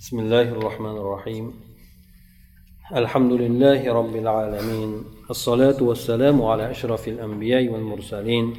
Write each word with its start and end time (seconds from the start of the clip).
بسم 0.00 0.18
الله 0.18 0.42
الرحمن 0.42 0.96
الرحيم 0.96 1.52
الحمد 2.96 3.32
لله 3.32 3.92
رب 3.92 4.16
العالمين 4.16 4.90
الصلاة 5.30 5.82
والسلام 5.82 6.42
على 6.42 6.70
أشرف 6.70 7.08
الأنبياء 7.08 7.68
والمرسلين 7.68 8.54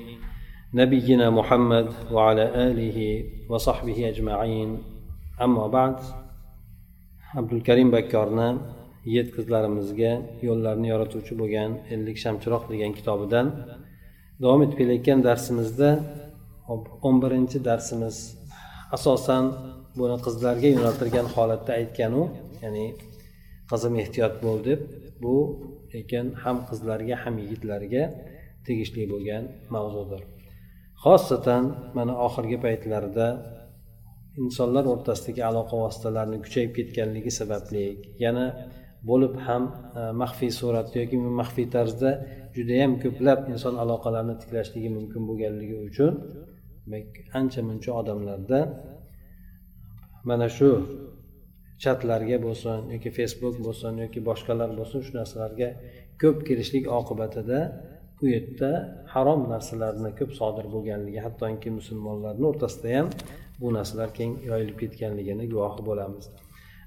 نبينا 0.73 1.29
محمد 1.29 1.87
وعلى 2.11 2.45
آله 2.69 2.99
وصحبه 3.49 4.09
أجمعين 4.09 4.69
أما 5.41 5.67
بعد 5.67 5.95
عبد 7.35 7.53
الكريم 7.53 7.91
بكرنا 7.91 8.47
yetkizlarimizga 9.17 10.11
yo'llarni 10.47 10.87
yorituvchi 10.93 11.35
bo'lgan 11.41 11.71
ellik 11.93 12.17
shamchiroq 12.23 12.63
degan 12.71 12.91
kitobidan 12.97 13.47
davom 14.41 14.61
etib 14.65 14.77
kelayotgan 14.81 15.19
darsimizda 15.27 15.89
o'n 17.07 17.17
birinchi 17.23 17.59
darsimiz 17.69 18.17
asosan 18.95 19.43
buni 20.00 20.16
qizlarga 20.26 20.68
yo'naltirgan 20.74 21.26
holatda 21.34 21.72
aytganu 21.80 22.22
ya'ni 22.62 22.86
qizim 23.70 23.94
ehtiyot 24.02 24.34
bo'l 24.44 24.58
deb 24.68 24.80
bu 25.22 25.36
lekin 25.94 26.26
ham 26.42 26.56
qizlarga 26.68 27.16
ham 27.22 27.34
yigitlarga 27.42 28.02
tegishli 28.66 29.04
bo'lgan 29.12 29.44
mavzudir. 29.74 30.22
Xosatan 31.04 31.64
mana 31.96 32.14
oxirgi 32.26 32.58
paytlarda 32.64 33.26
insonlar 34.42 34.84
o'rtasidagi 34.92 35.42
aloqa 35.50 35.74
vositalarini 35.84 36.38
kuchayib 36.44 36.72
ketganligi 36.78 37.32
sababli 37.40 37.84
yana 38.24 38.46
bo'lib 39.10 39.34
ham 39.46 39.62
e, 40.00 40.00
maxfiy 40.22 40.50
suratda 40.60 40.96
yoki 41.02 41.16
maxfiy 41.40 41.66
tarzda 41.74 42.10
judayam 42.56 42.92
ko'plab 43.04 43.38
inson 43.52 43.74
aloqalarini 43.84 44.36
tiklashligi 44.42 44.90
mumkin 44.96 45.22
bo'lganligi 45.28 45.76
uchun 45.88 46.12
demak 46.84 47.08
ancha 47.40 47.60
muncha 47.68 47.90
odamlarda 48.00 48.60
mana 50.30 50.48
shu 50.56 50.70
chatlarga 51.82 52.36
bo'lsin 52.46 52.78
yoki 52.94 53.10
facebook 53.18 53.56
bo'lsin 53.66 53.92
yoki 54.04 54.20
boshqalar 54.28 54.70
bo'lsin 54.78 55.00
shu 55.06 55.12
narsalarga 55.20 55.68
ko'p 56.22 56.38
kirishlik 56.48 56.84
oqibatida 56.98 57.60
u 58.22 58.24
yerda 58.34 58.70
harom 59.14 59.40
narsalarni 59.52 60.10
ko'p 60.18 60.30
sodir 60.40 60.66
bo'lganligi 60.74 61.20
hattoki 61.26 61.70
musulmonlarni 61.78 62.44
o'rtasida 62.50 62.88
ham 62.96 63.08
bu 63.60 63.68
narsalar 63.78 64.10
keng 64.18 64.32
yoyilib 64.50 64.76
ketganligini 64.82 65.44
guvohi 65.52 65.82
bo'lamiz. 65.88 66.24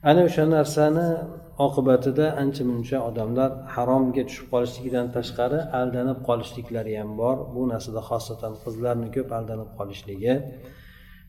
Ana 0.10 0.22
o'sha 0.28 0.46
narsani 0.58 1.08
oqibatida 1.68 2.26
ancha 2.44 2.64
muncha 2.72 2.98
odamlar 3.10 3.52
haromga 3.76 4.24
tushib 4.30 4.48
qolishligidan 4.54 5.08
tashqari 5.16 5.60
aldanib 5.80 6.20
qolishliklari 6.28 6.94
ham 7.00 7.12
bor. 7.22 7.38
Bu 7.56 7.62
narsada 7.74 8.02
xosatan 8.10 8.54
qizlarni 8.64 9.10
ko'p 9.16 9.30
aldanib 9.40 9.70
qolishligi 9.80 10.34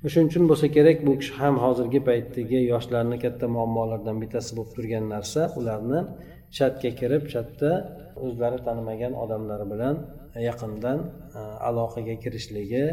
o'shaning 0.07 0.29
uchun 0.31 0.45
bo'lsa 0.51 0.67
kerak 0.77 0.99
bu 1.07 1.13
kishi 1.21 1.33
ham 1.41 1.55
hozirgi 1.65 2.01
paytdagi 2.09 2.61
yoshlarni 2.73 3.17
katta 3.25 3.47
muammolaridan 3.57 4.17
bittasi 4.23 4.51
bo'lib 4.57 4.73
turgan 4.77 5.05
narsa 5.15 5.43
ularni 5.59 6.01
chatga 6.57 6.91
kirib 7.01 7.23
chatda 7.33 7.71
o'zlari 8.25 8.59
tanimagan 8.67 9.13
odamlar 9.25 9.61
bilan 9.73 9.95
yaqindan 10.49 10.99
e, 11.39 11.41
aloqaga 11.69 12.15
kirishligi 12.25 12.85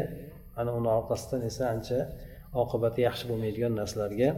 ana 0.60 0.70
uni 0.78 0.90
orqasidan 0.98 1.40
esa 1.50 1.64
ancha 1.74 1.98
oqibati 2.62 3.00
yaxshi 3.08 3.24
bo'lmaydigan 3.30 3.72
narsalarga 3.80 4.28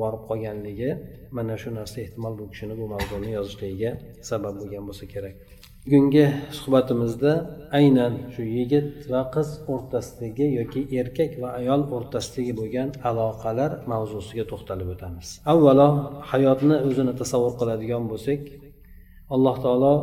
borib 0.00 0.22
qolganligi 0.28 0.90
mana 1.36 1.54
shu 1.62 1.68
narsa 1.78 1.96
ehtimol 2.04 2.34
bu 2.40 2.44
kishini 2.52 2.74
bu 2.80 2.84
mavzuni 2.94 3.30
yozishligiga 3.38 3.90
sabab 4.30 4.54
bo'lgan 4.60 4.82
bo'lsa 4.88 5.04
kerak. 5.14 5.34
Bugungi 5.86 6.26
suhbatimizda 6.58 7.32
aynan 7.78 8.14
shu 8.34 8.42
yigit 8.56 8.88
va 9.12 9.20
qiz 9.34 9.48
o'rtasidagi 9.72 10.46
yoki 10.58 10.80
erkak 11.00 11.32
va 11.42 11.48
ayol 11.60 11.82
o'rtasidagi 11.96 12.52
bo'lgan 12.60 12.88
aloqalar 13.10 13.70
mavzusiga 13.92 14.44
to'xtalib 14.50 14.88
o'tamiz. 14.94 15.28
Avvalo 15.52 15.88
hayotni 16.30 16.76
o'zini 16.88 17.12
tasavvur 17.20 17.54
qiladigan 17.60 18.04
bo'lsak 18.12 18.42
alloh 19.34 19.56
taolo 19.64 19.94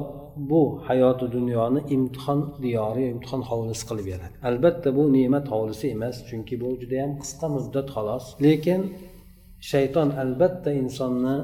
bu 0.50 0.62
hayoti 0.88 1.26
dunyoni 1.36 1.82
imtihon 1.96 2.40
diyori 2.66 3.04
imtihon 3.14 3.42
hovlisi 3.50 3.84
qilib 3.90 4.06
beradi. 4.12 4.36
Albatta 4.50 4.90
bu 4.98 5.04
ne'mat 5.18 5.46
hovlisi 5.54 5.86
emas 5.96 6.16
chunki 6.28 6.56
bu 6.62 6.70
judayam 6.82 7.12
qisqa 7.22 7.48
muddat 7.56 7.88
xolos. 7.96 8.26
Lekin 8.46 8.82
shayton 9.72 10.10
albatta 10.24 10.70
insonni 10.82 11.36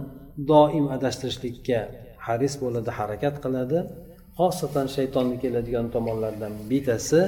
doim 0.52 0.86
adashtirishlikka 0.96 1.80
haris 2.26 2.54
bo'ladi 2.64 2.92
harakat 3.00 3.36
qiladi. 3.46 3.80
Xosatan 4.40 4.88
shaytonni 4.96 5.36
keladigan 5.44 5.88
tomonlardan 5.96 6.54
bittasi 6.70 7.22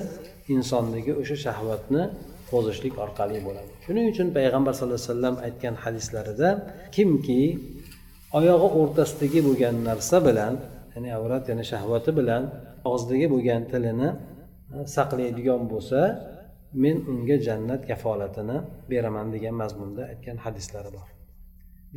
insondagi 0.55 1.11
o'sha 1.21 1.37
shahvatni 1.45 2.03
qo'zishlik 2.51 2.93
orqali 3.03 3.39
bo'ladi. 3.47 3.71
Shuning 3.85 4.05
uchun 4.13 4.27
payg'ambar 4.37 4.73
sallallohu 4.77 4.99
alayhi 4.99 5.11
vasallam 5.11 5.35
aytgan 5.47 5.75
hadislarida 5.83 6.49
kimki 6.95 7.41
oyog'i 8.37 8.69
o'rtasidagi 8.79 9.39
bo'lgan 9.47 9.75
narsa 9.89 10.17
bilan 10.27 10.53
ya'ni 10.93 11.09
avrat 11.17 11.43
ya'ni 11.49 11.65
shahvati 11.71 12.11
bilan 12.19 12.43
og'zidagi 12.89 13.27
bo'lgan 13.33 13.61
tilini 13.71 14.09
e, 14.75 14.77
saqlaydigan 14.95 15.61
bo'lsa 15.71 15.99
men 16.83 16.95
unga 17.11 17.37
jannat 17.47 17.81
kafolatini 17.89 18.57
beraman 18.91 19.27
degan 19.35 19.55
mazmunda 19.61 20.01
aytgan 20.11 20.37
hadislari 20.45 20.91
bor. 20.97 21.07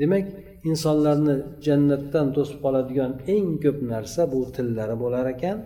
Demak 0.01 0.25
insonlarni 0.71 1.35
jannatdan 1.67 2.27
to'sib 2.37 2.59
qoladigan 2.65 3.13
eng 3.35 3.49
ko'p 3.65 3.79
narsa 3.93 4.23
bu 4.33 4.41
tillari 4.57 4.97
bo'lar 5.03 5.27
ekan 5.35 5.57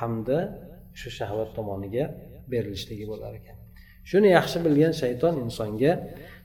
hamda 0.00 0.38
shu 1.00 1.08
shahvat 1.18 1.50
tomoniga 1.56 2.04
berilishligi 2.52 3.06
bo'lar 3.12 3.32
ekan. 3.40 3.56
Shuni 4.10 4.28
yaxshi 4.38 4.58
bilgan 4.66 4.94
shayton 5.02 5.34
insonga 5.44 5.92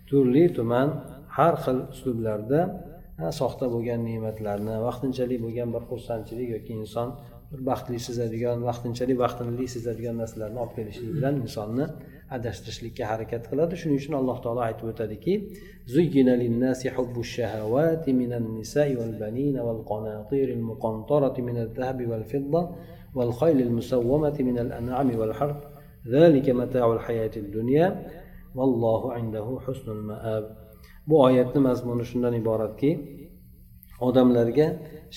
turli 0.10 0.46
tuman 0.58 0.88
har 1.38 1.56
xil 1.64 1.78
uslublarda 1.94 2.62
soxta 3.40 3.66
bo'lgan 3.74 4.00
ne'matlarni 4.10 4.76
vaqtinchalik 4.88 5.40
bo'lgan 5.46 5.70
bir 5.76 5.84
xursandchilik 5.90 6.50
yoki 6.56 6.74
inson 6.82 7.10
bir 7.52 7.60
baxtli 7.70 7.98
sezadigan 8.08 8.58
vaqtinchalik 8.70 9.18
baxtli 9.24 9.66
sezadigan 9.76 10.16
narsalarni 10.22 10.60
olib 10.64 10.74
kelishlik 10.78 11.12
bilan 11.18 11.34
insonni 11.44 11.86
adashtirishlikka 12.37 13.05
harakat 13.13 13.43
qiladi 13.51 13.75
shuning 13.81 13.99
uchun 14.03 14.15
alloh 14.21 14.37
taolo 14.45 14.61
aytib 14.69 14.87
o'tadiki 14.93 15.35
زين 15.95 16.29
للناس 16.43 16.81
حب 16.87 17.15
الشهوات 17.27 18.05
من 18.21 18.33
النساء 18.41 18.89
والبنين 19.01 19.57
والقناطير 19.67 20.49
المقنطرة 20.59 21.37
من 21.49 21.57
الذهب 21.65 21.99
والفضة 22.11 22.63
والخيل 23.15 23.61
المسومة 23.61 24.37
من 24.49 24.59
الأنعام 24.59 25.19
والحرث 25.19 25.61
ذلك 26.09 26.51
متاع 26.51 26.93
الحياة 26.93 27.31
الدنيا 27.37 27.87
والله 28.55 29.13
عنده 29.13 29.59
حسن 29.67 29.91
المآب 29.99 30.45
bu 31.09 31.23
oyatni 31.23 31.61
mazmuni 31.61 32.05
shundan 32.11 32.35
iboratki 32.43 32.91
odamlarga 34.09 34.67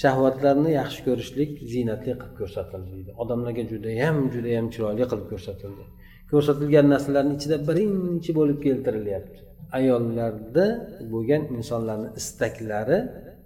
shahvatlarni 0.02 0.72
yaxshi 0.80 1.02
ko'rishlik 1.08 1.52
ziynatli 1.72 2.12
qilib 2.22 2.36
ko'rsatildi 2.40 2.90
deydi 2.96 3.12
odamlarga 3.24 3.64
judayam 3.72 4.16
judayam 4.36 4.66
chiroyli 4.74 5.06
qilib 5.12 5.28
ko'rsatildi 5.32 5.84
Ko'rsatilgan 6.31 6.87
narsalarni 6.95 7.33
ichida 7.39 7.57
birinchi 7.69 8.31
bo'lib 8.39 8.59
keltirilyapti. 8.67 9.39
Ayollarda 9.79 10.67
bo'lgan 11.13 11.43
insonlarni 11.57 12.09
istaklari 12.21 12.99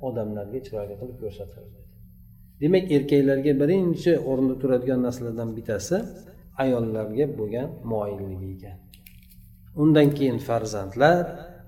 odamlarga 0.08 0.58
chiroyli 0.66 0.94
qilib 1.00 1.18
ko'rsatildi 1.24 1.82
demak 2.62 2.84
erkaklarga 2.96 3.52
birinchi 3.62 4.12
o'rinda 4.30 4.54
turadigan 4.62 5.00
narsalardan 5.06 5.50
bittasi 5.56 5.96
ayollarga 6.64 7.26
bo'lgan 7.38 7.68
moyilligi 7.92 8.48
ekan. 8.56 8.76
Undan 9.82 10.08
keyin 10.16 10.38
farzandlar 10.48 11.24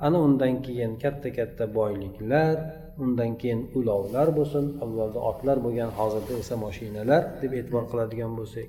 ana 0.07 0.19
undan 0.27 0.55
keyin 0.67 0.93
katta 1.03 1.29
katta 1.39 1.65
boyliklar 1.79 2.55
undan 3.03 3.31
keyin 3.41 3.61
ulovlar 3.79 4.29
bo'lsin 4.39 4.65
avvalda 4.85 5.21
otlar 5.31 5.57
bo'lgan 5.67 5.91
hozirda 5.99 6.33
esa 6.43 6.55
moshinalar 6.65 7.23
deb 7.43 7.53
e'tibor 7.59 7.85
qiladigan 7.91 8.33
bo'lsak 8.39 8.69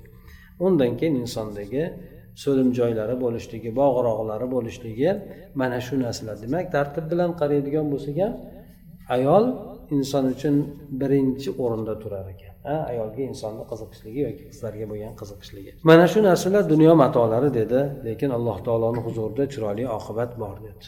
undan 0.66 0.92
keyin 0.98 1.14
insondagi 1.24 1.82
so'lim 2.43 2.69
joylari 2.79 3.15
bo'lishligi 3.23 3.69
bog'roqlari 3.81 4.47
bo'lishligi 4.55 5.09
mana 5.61 5.77
shu 5.85 5.93
narsalar 6.05 6.35
demak 6.43 6.65
tartib 6.75 7.05
bilan 7.11 7.29
qaraydigan 7.41 7.85
bo'lsak 7.93 8.17
ham 8.23 8.33
ayol 9.15 9.43
inson 9.95 10.23
uchun 10.33 10.55
birinchi 11.01 11.49
o'rinda 11.63 11.93
turar 12.03 12.25
ekan 12.33 12.53
ayolga 12.91 13.21
insonni 13.31 13.63
qiziqishligi 13.71 14.19
yoki 14.27 14.43
qizlarga 14.51 14.85
bo'lgan 14.91 15.13
qiziqishligi 15.21 15.71
mana 15.89 16.05
shu 16.11 16.19
narsalar 16.29 16.63
dunyo 16.73 16.93
matolari 17.03 17.49
dedi 17.59 17.79
lekin 18.07 18.29
alloh 18.37 18.57
taoloni 18.67 19.01
huzurida 19.07 19.43
chiroyli 19.53 19.83
oqibat 19.97 20.31
bor 20.43 20.57
dedi 20.67 20.85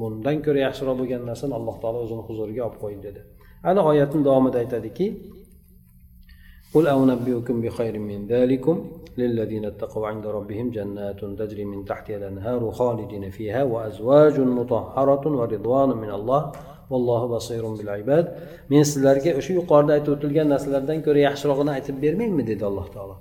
bundan 0.00 0.36
ko'ra 0.46 0.60
yaxshiroq 0.66 0.96
bo'lgan 1.00 1.22
narsani 1.30 1.54
alloh 1.58 1.76
taolo 1.82 1.98
o'zini 2.04 2.22
huzuriga 2.28 2.62
olib 2.68 2.78
qo'ydi 2.84 3.00
dedi 3.08 3.20
ana 3.70 3.80
oyatni 3.90 4.20
davomida 4.28 4.58
aytadiki 4.64 5.06
قل 6.74 6.84
أنبئكم 6.88 7.56
بخير 7.64 7.94
من 8.10 8.20
ذلكم 8.26 8.76
للذين 9.18 9.64
اتقوا 9.64 10.06
عند 10.10 10.26
ربهم 10.26 10.66
جنات 10.76 11.20
تجري 11.40 11.64
من 11.64 11.84
تحتها 11.84 12.16
الأنهار 12.16 12.70
خالدين 12.70 13.24
فيها 13.30 13.62
وأزواج 13.72 14.40
مطهرة 14.40 15.24
ورضوان 15.38 15.90
من 16.02 16.10
الله 16.18 16.42
vallohu 16.90 17.26
basirun 17.34 17.74
bil 17.80 17.90
ibad 18.02 18.26
men 18.70 18.82
sizlarga 18.90 19.30
o'sha 19.40 19.52
yuqorida 19.58 19.92
aytib 19.96 20.10
o'tilgan 20.16 20.48
narsalardan 20.54 20.98
ko'ra 21.06 21.20
yaxshirog'ini 21.28 21.70
aytib 21.76 21.96
bermaymi 22.04 22.42
dedi 22.50 22.62
alloh 22.70 22.86
taolo 22.94 23.16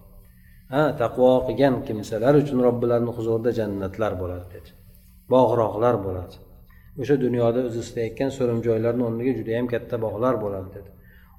ha 0.73 0.83
taqvo 1.01 1.29
qilgan 1.47 1.75
kimsalar 1.87 2.33
uchun 2.41 2.59
robbilarini 2.67 3.11
huzurida 3.17 3.51
jannatlar 3.59 4.11
bo'ladi 4.21 4.47
dedi 4.55 4.69
bog'roqlar 5.33 5.95
bo'ladi 6.05 6.35
o'sha 7.01 7.15
dunyoda 7.25 7.59
o'zi 7.67 7.79
istayotgan 7.85 8.29
so'rim 8.37 8.59
joylarni 8.67 9.03
o'rniga 9.07 9.33
judayam 9.39 9.67
katta 9.73 9.95
bog'lar 10.05 10.33
bo'ladi 10.43 10.69
dedi 10.77 10.89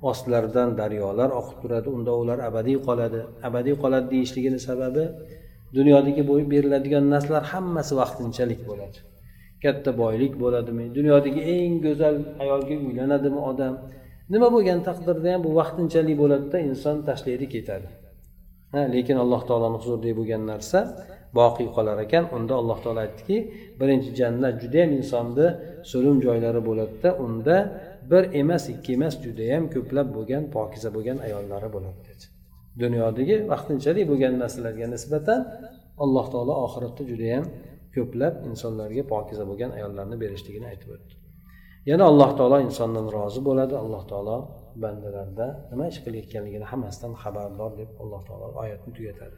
Ostlaridan 0.01 0.69
daryolar 0.77 1.29
oqib 1.39 1.57
turadi. 1.63 1.87
Unda 1.97 2.11
ular 2.21 2.39
abadiy 2.49 2.77
qoladi. 2.87 3.21
Abadiy 3.47 3.75
qoladi 3.83 4.07
deyishligini 4.13 4.59
sababi 4.69 5.03
dunyodagi 5.77 6.21
beriladigan 6.53 7.05
narsalar 7.13 7.43
hammasi 7.53 7.93
vaqtinchalik 8.01 8.61
bo'ladi. 8.69 8.97
Katta 9.63 9.91
boylik 10.01 10.33
bo'ladimi? 10.43 10.85
Dunyodagi 10.97 11.41
eng 11.55 11.73
go'zal 11.85 12.15
ayolga 12.43 12.75
uylanadimi 12.87 13.39
odam? 13.51 13.73
Nima 14.33 14.47
bo'lgan 14.55 14.79
taqdirda 14.87 15.27
ham 15.33 15.41
bu 15.45 15.51
vaqtinchalik 15.59 16.15
bo'ladida 16.21 16.57
inson 16.69 16.95
tashlaydi 17.07 17.45
ketadi. 17.55 17.87
Ha 18.73 18.81
lekin 18.95 19.17
alloh 19.23 19.41
taoloni 19.49 19.77
huzuridagi 19.81 20.15
bo'lgan 20.19 20.43
narsa 20.51 20.79
boqiy 21.39 21.67
qolar 21.75 21.97
ekan. 22.05 22.23
Unda 22.37 22.53
alloh 22.61 22.77
taolo 22.83 22.99
aytdiki 23.05 23.37
birinchi 23.79 24.09
jannat 24.19 24.55
judayam 24.63 24.91
insonni 24.99 25.47
so'lim 25.91 26.17
joylari 26.25 26.61
bo'ladida 26.69 27.09
unda 27.25 27.57
bir 28.11 28.23
emas 28.41 28.63
ikki 28.73 28.91
emas 28.97 29.13
judayam 29.25 29.63
ko'plab 29.75 30.07
bo'lgan 30.17 30.43
pokiza 30.55 30.89
bo'lgan 30.95 31.17
ayollari 31.27 31.69
bo'ladi 31.75 31.99
dedi 32.09 32.25
dunyodagi 32.83 33.35
vaqtinchalik 33.51 34.05
bo'lgan 34.11 34.33
narsalarga 34.43 34.87
nisbatan 34.95 35.39
alloh 36.03 36.25
taolo 36.33 36.53
oxiratda 36.65 37.03
judayam 37.11 37.45
ko'plab 37.95 38.33
insonlarga 38.49 39.03
pokiza 39.13 39.43
bo'lgan 39.49 39.71
ayollarni 39.77 40.17
berishligini 40.23 40.67
aytib 40.71 40.89
o'tdi. 40.95 41.13
Yana 41.89 42.03
alloh 42.11 42.29
taolo 42.39 42.57
insondan 42.67 43.05
rozi 43.15 43.41
bo'ladi. 43.47 43.75
Alloh 43.83 44.03
taolo 44.11 44.37
bandalarda 44.83 45.47
nima 45.71 45.85
ish 45.91 45.99
qilayotganligini 46.05 46.65
hammasidan 46.71 47.13
xabardor 47.21 47.71
deb 47.79 47.89
alloh 48.01 48.21
taolo 48.27 48.47
oyatni 48.63 48.91
tugatadi. 48.97 49.35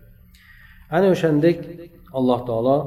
Ana 0.95 1.07
o'shandek 1.13 1.57
alloh 2.19 2.39
taolo 2.49 2.77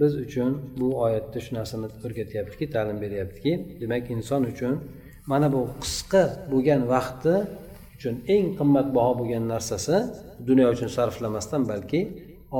biz 0.00 0.12
uchun 0.24 0.52
bu 0.80 0.88
oyatda 1.04 1.38
shu 1.44 1.50
narsani 1.58 1.86
o'rgatyaptiki 2.06 2.64
ta'lim 2.74 2.98
beryaptiki 3.04 3.52
demak 3.80 4.04
inson 4.16 4.42
uchun 4.52 4.74
mana 5.30 5.46
bu 5.54 5.60
qisqa 5.82 6.22
bo'lgan 6.52 6.82
vaqti 6.94 7.34
uchun 7.96 8.14
eng 8.34 8.46
qimmatbaho 8.58 9.12
bo'lgan 9.20 9.44
narsasi 9.54 9.96
dunyo 10.48 10.66
uchun 10.74 10.90
sarflamasdan 10.96 11.62
balki 11.72 12.00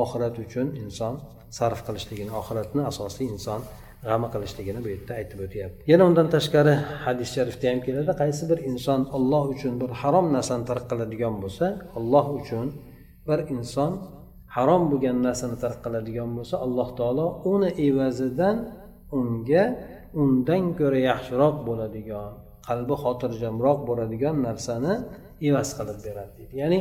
oxirat 0.03 0.35
uchun 0.45 0.67
inson 0.83 1.15
sarf 1.59 1.81
qilishligini 1.87 2.33
oxiratni 2.41 2.83
asosiy 2.93 3.27
inson 3.35 3.61
g'ami 4.07 4.29
qilishligini 4.35 4.81
bu 4.85 4.89
yerda 4.95 5.13
aytib 5.21 5.39
o'tyapti. 5.47 5.81
Yana 5.93 6.05
undan 6.11 6.29
tashqari 6.35 6.75
hadis 7.07 7.29
sharifda 7.37 7.67
ham 7.71 7.81
keladi 7.87 8.13
qaysi 8.23 8.43
bir 8.51 8.59
inson 8.71 9.01
olloh 9.17 9.45
uchun 9.55 9.73
bir 9.83 9.91
harom 10.01 10.27
narsani 10.37 10.65
tark 10.71 10.85
qiladigan 10.91 11.35
bo'lsa 11.43 11.67
olloh 11.99 12.27
uchun 12.41 12.67
bir 13.29 13.41
inson 13.57 13.93
harom 14.59 14.83
bo'lgan 14.91 15.17
narsani 15.27 15.57
tark 15.63 15.79
qiladigan 15.85 16.31
bo'lsa 16.37 16.57
alloh 16.67 16.89
taolo 16.99 17.27
uni 17.53 17.71
evazidan 17.87 18.57
unga 19.19 19.65
undan 20.23 20.65
ko'ra 20.79 21.01
yaxshiroq 21.11 21.57
bo'ladigan 21.69 22.31
qalbi 22.69 22.95
xotirjamroq 23.03 23.79
bo'ladigan 23.89 24.37
narsani 24.49 24.95
evaz 25.49 25.69
qilib 25.79 25.99
beradi 26.07 26.33
deydi. 26.39 26.55
Ya'ni 26.63 26.81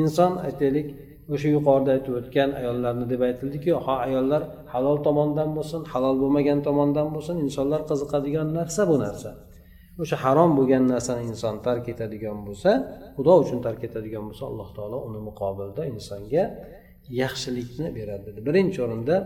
inson 0.00 0.32
aytaylik 0.46 0.86
o'sha 1.34 1.48
yuqorida 1.56 1.90
aytib 1.96 2.14
o'tgan 2.20 2.50
ayollarni 2.60 3.04
deb 3.12 3.20
aytildiku 3.28 3.72
ha 3.86 3.94
ayollar 4.06 4.42
halol 4.72 4.98
tomondan 5.06 5.48
bo'lsin 5.56 5.80
halol 5.92 6.16
bo'lmagan 6.22 6.58
tomondan 6.66 7.08
bo'lsin 7.14 7.36
insonlar 7.46 7.80
qiziqadigan 7.90 8.48
narsa 8.58 8.82
bu 8.90 8.96
narsa. 9.06 9.30
O'sha 10.02 10.16
harom 10.24 10.50
bo'lgan 10.58 10.84
narsani 10.92 11.22
inson 11.30 11.54
tark 11.66 11.84
etadigan 11.92 12.38
bo'lsa 12.46 12.70
xudo 13.16 13.32
uchun 13.42 13.58
tark 13.66 13.80
etadigan 13.88 14.24
bo'lsa 14.28 14.44
alloh 14.50 14.68
taolo 14.76 14.98
uni 15.08 15.20
muqobilda 15.28 15.82
insonga 15.94 16.44
yaxshilikni 17.22 17.88
beradi 17.98 18.24
dedi. 18.28 18.40
Birinchi 18.48 18.78
o'rinda 18.84 19.16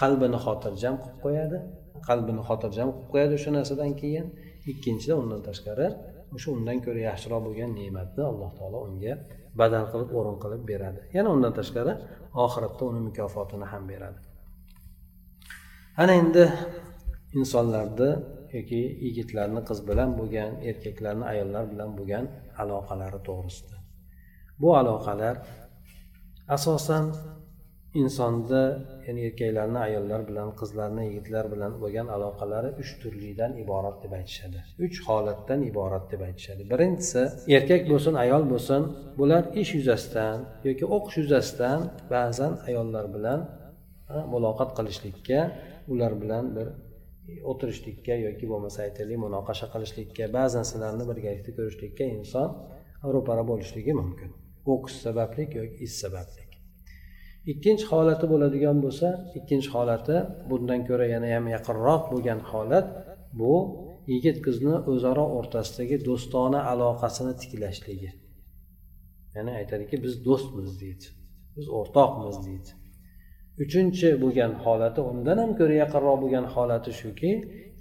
qalbini 0.00 0.38
xotirjam 0.46 0.94
qilib 1.02 1.18
qo'yadi. 1.24 1.58
Qalbini 2.08 2.42
xotirjam 2.48 2.88
qilib 2.94 3.08
qo'yadi 3.12 3.32
o'sha 3.38 3.50
narsadan 3.58 3.92
keyin. 4.02 4.26
Ikkinchidan 4.72 5.18
undan 5.22 5.40
tashqari 5.48 5.86
o'sha 6.34 6.48
undan 6.56 6.78
ko'ra 6.84 7.00
yaxshiroq 7.10 7.40
bo'lgan 7.46 7.70
ne'matni 7.78 8.22
alloh 8.30 8.50
taolo 8.58 8.78
unga 8.88 9.12
badal 9.60 9.84
qilib 9.92 10.10
o'rin 10.18 10.36
qilib 10.42 10.62
beradi. 10.70 11.00
Yana 11.16 11.28
undan 11.36 11.52
tashqari 11.58 11.92
oxiratda 12.44 12.82
uni 12.90 13.00
mukofotini 13.08 13.66
ham 13.72 13.82
beradi. 13.92 14.18
Ana 16.02 16.12
endi 16.22 16.44
insonlarni 17.38 18.10
yoki 18.56 18.80
yigitlarni 19.06 19.60
qiz 19.68 19.78
bilan 19.88 20.10
bo'lgan 20.18 20.50
erkaklarni 20.70 21.24
ayollar 21.32 21.64
bilan 21.72 21.90
bo'lgan 21.98 22.24
aloqalari 22.62 23.20
to'g'risida. 23.28 23.76
Bu 24.60 24.68
aloqalar 24.80 25.34
asosan 26.56 27.04
insonda 27.94 28.62
ya'ni 29.06 29.20
erkaklarni 29.28 29.78
ayollar 29.88 30.20
bilan 30.28 30.48
qizlarni 30.60 31.02
yigitlar 31.08 31.44
bilan 31.52 31.72
bo'lgan 31.82 32.08
aloqalari 32.16 32.70
uch 32.82 32.90
turlidan 33.02 33.52
iborat 33.62 33.96
deb 34.04 34.12
aytishadi. 34.18 34.58
Uch 34.86 34.98
holatdan 35.06 35.60
iborat 35.70 36.04
deb 36.12 36.20
aytishadi. 36.28 36.62
Birinchisi 36.72 37.22
erkak 37.56 37.82
bo'lsin 37.92 38.14
ayol 38.24 38.44
bo'lsin 38.52 38.82
bular 39.18 39.42
ish 39.62 39.72
yuzasidan 39.78 40.38
yoki 40.68 40.84
o'qish 40.96 41.16
yuzasidan 41.22 41.80
ba'zan 42.14 42.52
ayollar 42.68 43.06
bilan 43.16 43.40
muloqot 44.34 44.70
qilishlikka 44.78 45.40
ular 45.92 46.12
bilan 46.22 46.44
bir 46.56 46.68
o'tirishlikka 47.50 48.14
yoki 48.26 48.44
bo'lmasa 48.52 48.78
aytaylik 48.86 49.18
munoqasha 49.26 49.66
qilishlikka 49.74 50.24
ba'zi 50.38 50.54
narsalarni 50.60 51.04
birgalikda 51.10 51.50
ko'rishlikka 51.58 52.04
inson 52.18 52.48
ro'para 53.14 53.42
bo'lishligi 53.50 53.92
mumkin. 54.02 54.30
O'qish 54.72 54.96
sababli 55.06 55.42
yoki 55.58 55.76
ish 55.86 55.96
sababli 56.04 56.39
ikkinchi 57.52 57.84
holati 57.92 58.26
bo'ladigan 58.32 58.78
bo'lsa 58.84 59.08
ikkinchi 59.38 59.70
holati 59.74 60.16
bundan 60.50 60.80
ko'ra 60.88 61.06
yana 61.14 61.28
ham 61.34 61.46
yaqinroq 61.56 62.02
bo'lgan 62.12 62.40
holat 62.50 62.86
bu 63.40 63.54
yigit 64.12 64.36
qizni 64.46 64.74
o'zaro 64.92 65.24
o'rtasidagi 65.38 65.96
do'stona 66.08 66.60
aloqasini 66.72 67.32
tiklashligi 67.42 68.10
ya'ni 69.36 69.52
aytadiki 69.60 69.96
biz 70.04 70.14
do'stmiz 70.26 70.70
deydi. 70.82 71.06
Biz 71.56 71.66
o'rtoqmiz 71.78 72.36
deydi. 72.46 72.70
Uchinchi 73.64 74.08
bo'lgan 74.22 74.52
holati 74.64 75.00
undan 75.10 75.38
ham 75.42 75.50
ko'ra 75.60 75.74
yaqinroq 75.82 76.16
bo'lgan 76.22 76.46
holati 76.54 76.92
shuki 77.00 77.32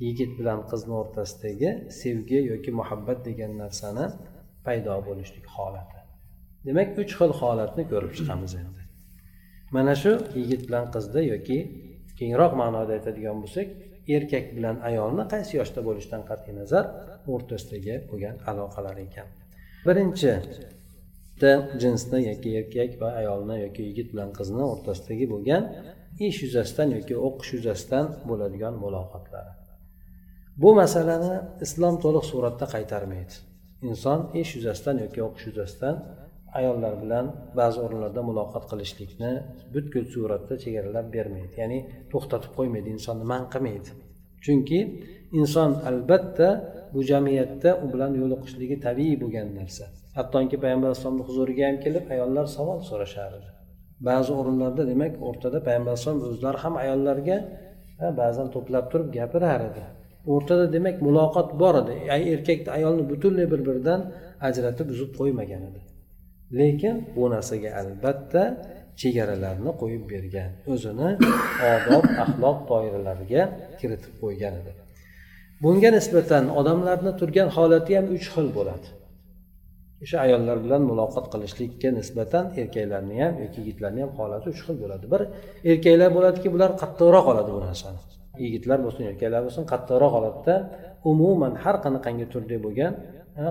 yigit 0.06 0.32
bilan 0.40 0.60
qizni 0.72 0.94
o'rtasidagi 1.02 1.70
sevgi 2.02 2.40
yoki 2.52 2.72
muhabbat 2.80 3.20
degan 3.28 3.52
narsani 3.64 4.06
paydo 4.66 4.96
bo'lishlik 5.08 5.46
holati. 5.56 5.98
Demak 6.68 6.90
uch 7.02 7.14
xil 7.20 7.32
holatni 7.42 7.84
ko'rib 7.92 8.12
chiqamiz 8.18 8.54
endi. 8.62 8.79
Mana 9.76 9.94
shu 10.02 10.12
yigit 10.40 10.62
bilan 10.68 10.86
qizni 10.96 11.24
yoki 11.34 11.58
kengroq 12.20 12.54
ma'noda 12.62 12.92
aytadigan 12.98 13.38
bo'lsak 13.44 13.68
erkak 14.16 14.46
bilan 14.58 14.76
ayolni 14.90 15.24
qaysi 15.34 15.54
yoshda 15.60 15.80
bo'lishidan 15.88 16.24
qat'iy 16.30 16.54
nazar 16.62 16.86
o'rtasidagi 17.34 17.96
bo'lgan 18.10 18.36
aloqalar 18.52 18.98
ekan? 19.06 19.28
Birinchi 19.88 20.32
jinsni 21.82 22.20
yoki 22.30 22.50
erkak 22.60 22.92
va 23.02 23.10
ayolni 23.22 23.56
yoki 23.66 23.82
yigit 23.90 24.08
bilan 24.14 24.30
qizni 24.40 24.64
o'rtasidagi 24.72 25.26
bo'lgan 25.34 25.64
ish 26.28 26.40
yuzasidan 26.46 26.90
yoki 26.98 27.16
o'qish 27.28 27.52
yuzasidan 27.58 28.06
bo'ladigan 28.30 28.74
muloqotlari 28.84 29.54
bu 30.62 30.70
masalani 30.82 31.36
islom 31.66 31.96
to'liq 32.04 32.26
suratda 32.32 32.66
qaytarmaydi. 32.76 33.36
Inson 33.90 34.20
ish 34.42 34.52
yuzasidan 34.58 34.98
yoki 35.04 35.20
o'qish 35.28 35.46
yuzasidan 35.50 35.96
ayollar 36.60 36.94
bilan 37.04 37.26
ba'zi 37.60 37.78
o'rinlarda 37.86 38.22
muloqot 38.30 38.64
qilishlikni 38.72 39.32
butkul 39.74 40.06
suratda 40.14 40.54
chegaralab 40.64 41.08
bermaydi 41.16 41.56
ya'ni 41.62 41.80
to'xtatib 42.12 42.52
qo'ymaydi 42.58 42.90
insonni 42.96 43.26
man 43.34 43.44
qilmaydi. 43.54 43.92
Chunki 44.46 44.80
inson 45.40 45.72
albatta 45.90 46.48
bu 46.94 47.00
jamiyatda 47.12 47.70
u 47.84 47.86
bilan 47.94 48.12
yo'liqishligi 48.22 48.76
tabiiy 48.86 49.16
bo'lgan 49.24 49.48
narsa. 49.60 49.86
Hattoki 50.18 50.58
payg'ambar 50.64 50.88
alayhisalomni 50.90 51.24
huzuriga 51.30 51.64
ham 51.70 51.78
kelib 51.86 52.06
ayollar 52.14 52.46
savol 52.58 52.80
so'rashardi. 52.90 53.48
Ba'zi 54.08 54.32
o'rinlarda 54.40 54.84
demak 54.92 55.14
o'rtada 55.28 55.58
payg'ambar 55.68 55.92
alayhisalom 55.94 56.22
o'zlari 56.30 56.60
ham 56.64 56.74
ayollarga 56.84 57.38
ba'zan 58.22 58.48
to'plab 58.56 58.86
turib 58.92 59.10
gapirar 59.18 59.62
edi. 59.70 59.84
O'rtada 60.34 60.66
demak 60.76 60.98
muloqot 61.08 61.50
bor 61.62 61.76
edi. 61.84 61.96
Erkakni 62.34 62.70
ayolni 62.78 63.04
butunlay 63.12 63.46
bir 63.54 63.62
biridan 63.68 64.02
ajratib 64.48 64.88
uzib 64.94 65.12
qo'ymagan 65.20 65.62
edi. 65.70 65.80
Lekin 66.60 66.96
bu 67.16 67.24
narsaga 67.34 67.70
albatta 67.82 68.44
chegaralarni 69.02 69.72
qo'yib 69.82 70.04
bergan 70.14 70.50
o'zini 70.74 71.10
odob 71.74 72.06
axloq 72.24 72.58
doiralariga 72.72 73.44
kiritib 73.80 74.14
qo'ygan 74.22 74.54
edi. 74.62 74.72
Bunga 75.64 75.90
nisbatan 75.98 76.44
odamlarni 76.60 77.12
turgan 77.20 77.50
holati 77.56 77.92
ham 77.98 78.06
uch 78.16 78.28
xil 78.36 78.48
bo'ladi. 78.58 78.88
O'sha 80.04 80.18
ayollar 80.26 80.58
bilan 80.66 80.82
muloqot 80.92 81.26
qilishlikka 81.34 81.90
nisbatan 82.00 82.46
erkaklarni 82.62 83.16
ham 83.24 83.34
yoki 83.44 83.58
yigitlarni 83.62 84.00
ham 84.06 84.12
holati 84.20 84.48
uch 84.54 84.62
xil 84.66 84.78
bo'ladi. 84.84 85.06
Bir 85.14 85.22
erkaklar 85.72 86.10
bo'ladiki 86.18 86.48
bular 86.56 86.72
qattiqroq 86.82 87.26
oladi 87.32 87.52
bu 87.56 87.60
narsani. 87.68 88.00
Yigitlar 88.46 88.78
bo'lsin 88.86 89.04
erkaklar 89.12 89.42
bo'lsin 89.48 89.64
qattiqroq 89.72 90.12
holatda 90.18 90.56
umuman 91.12 91.54
har 91.64 91.76
qanaqangi 91.86 92.26
turda 92.34 92.58
bo'lgan 92.66 92.94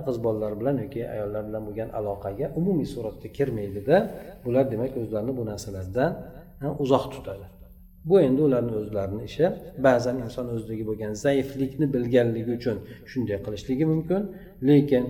qiz 0.07 0.16
bolalar 0.26 0.52
bilan 0.61 0.76
yoki 0.85 1.00
ayollar 1.14 1.42
bilan 1.49 1.62
bo'lgan 1.68 1.88
aloqaga 1.99 2.47
umumiy 2.61 2.88
suratda 2.95 3.28
kirmaydida 3.37 3.97
bular 4.45 4.64
demak 4.73 4.92
o'zlarini 5.02 5.33
bu 5.38 5.42
narsalardan 5.50 6.11
uzoq 6.85 7.04
tutadi. 7.14 7.47
Bu 8.09 8.16
endi 8.26 8.40
ularni 8.49 8.73
o'zlarini 8.80 9.23
ishi 9.30 9.47
ba'zan 9.87 10.16
inson 10.25 10.47
o'zidagi 10.54 10.85
bo'lgan 10.90 11.12
zaiflikni 11.25 11.87
bilganligi 11.95 12.52
uchun 12.59 12.76
shunday 13.11 13.38
qilishligi 13.47 13.85
mumkin. 13.92 14.23
Lekin 14.62 15.05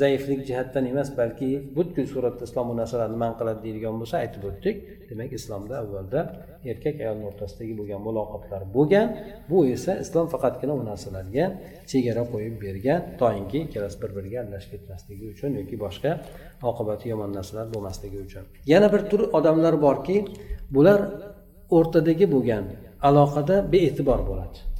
zaiflik 0.00 0.40
jihatdan 0.48 0.86
emas 0.92 1.10
balki 1.18 1.48
butkul 1.76 2.06
suratda 2.12 2.44
islom 2.48 2.68
bu 2.70 2.74
narsalarni 2.80 3.18
man 3.24 3.32
qiladi 3.38 3.60
deydigan 3.66 3.94
bo'lsa 4.00 4.16
aytib 4.24 4.42
o'tdik. 4.50 4.76
Demak 5.10 5.32
islomda 5.38 5.74
avvalda 5.82 6.20
erkak 6.72 6.96
ayolni 7.02 7.24
o'rtasidagi 7.30 7.74
bo'lgan 7.80 8.00
muloqotlar 8.08 8.62
bo'lgan. 8.76 9.06
Bu 9.50 9.58
esa 9.74 9.92
islom 10.04 10.26
faqatgina 10.34 10.72
u 10.80 10.82
narsalarga 10.90 11.44
chegara 11.90 12.22
qo'yib 12.32 12.56
bergan 12.64 13.00
toinki 13.20 13.58
ikkalasi 13.66 13.96
bir 14.02 14.10
biriga 14.16 14.38
aralashib 14.42 14.70
ketmasligi 14.74 15.24
uchun 15.34 15.50
yoki 15.60 15.76
boshqa 15.84 16.10
oqibati 16.70 17.06
yomon 17.12 17.30
narsalar 17.38 17.66
bo'lmasligi 17.74 18.18
uchun. 18.26 18.44
Yana 18.72 18.88
bir 18.94 19.02
tur 19.10 19.20
odamlar 19.38 19.74
borki 19.86 20.16
bular 20.74 21.00
o'rtadagi 21.76 22.26
bo'lgan 22.34 22.64
aloqada 23.08 23.56
bee'tibor 23.72 24.20
bo'ladi. 24.30 24.71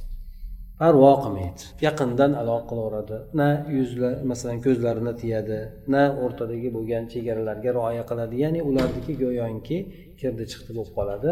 Parvo 0.79 1.11
qilmaydi 1.23 1.63
yaqindan 1.87 2.31
aloqa 2.41 2.65
qilaveradi. 2.69 3.17
Na 3.39 3.49
yuzlar 3.77 4.13
masalan 4.31 4.59
ko'zlarini 4.65 5.13
tiyadi 5.21 5.59
na 5.93 6.03
o'rtadagi 6.23 6.69
bo'lgan 6.77 7.03
chegaralarga 7.13 7.71
rioya 7.77 8.03
qiladi. 8.09 8.35
Ya'ni 8.43 8.59
ularniki 8.69 9.13
go'yoki 9.23 9.77
kirdi 10.19 10.43
chiqdi 10.51 10.71
bo'lib 10.77 10.91
qoladi. 10.97 11.31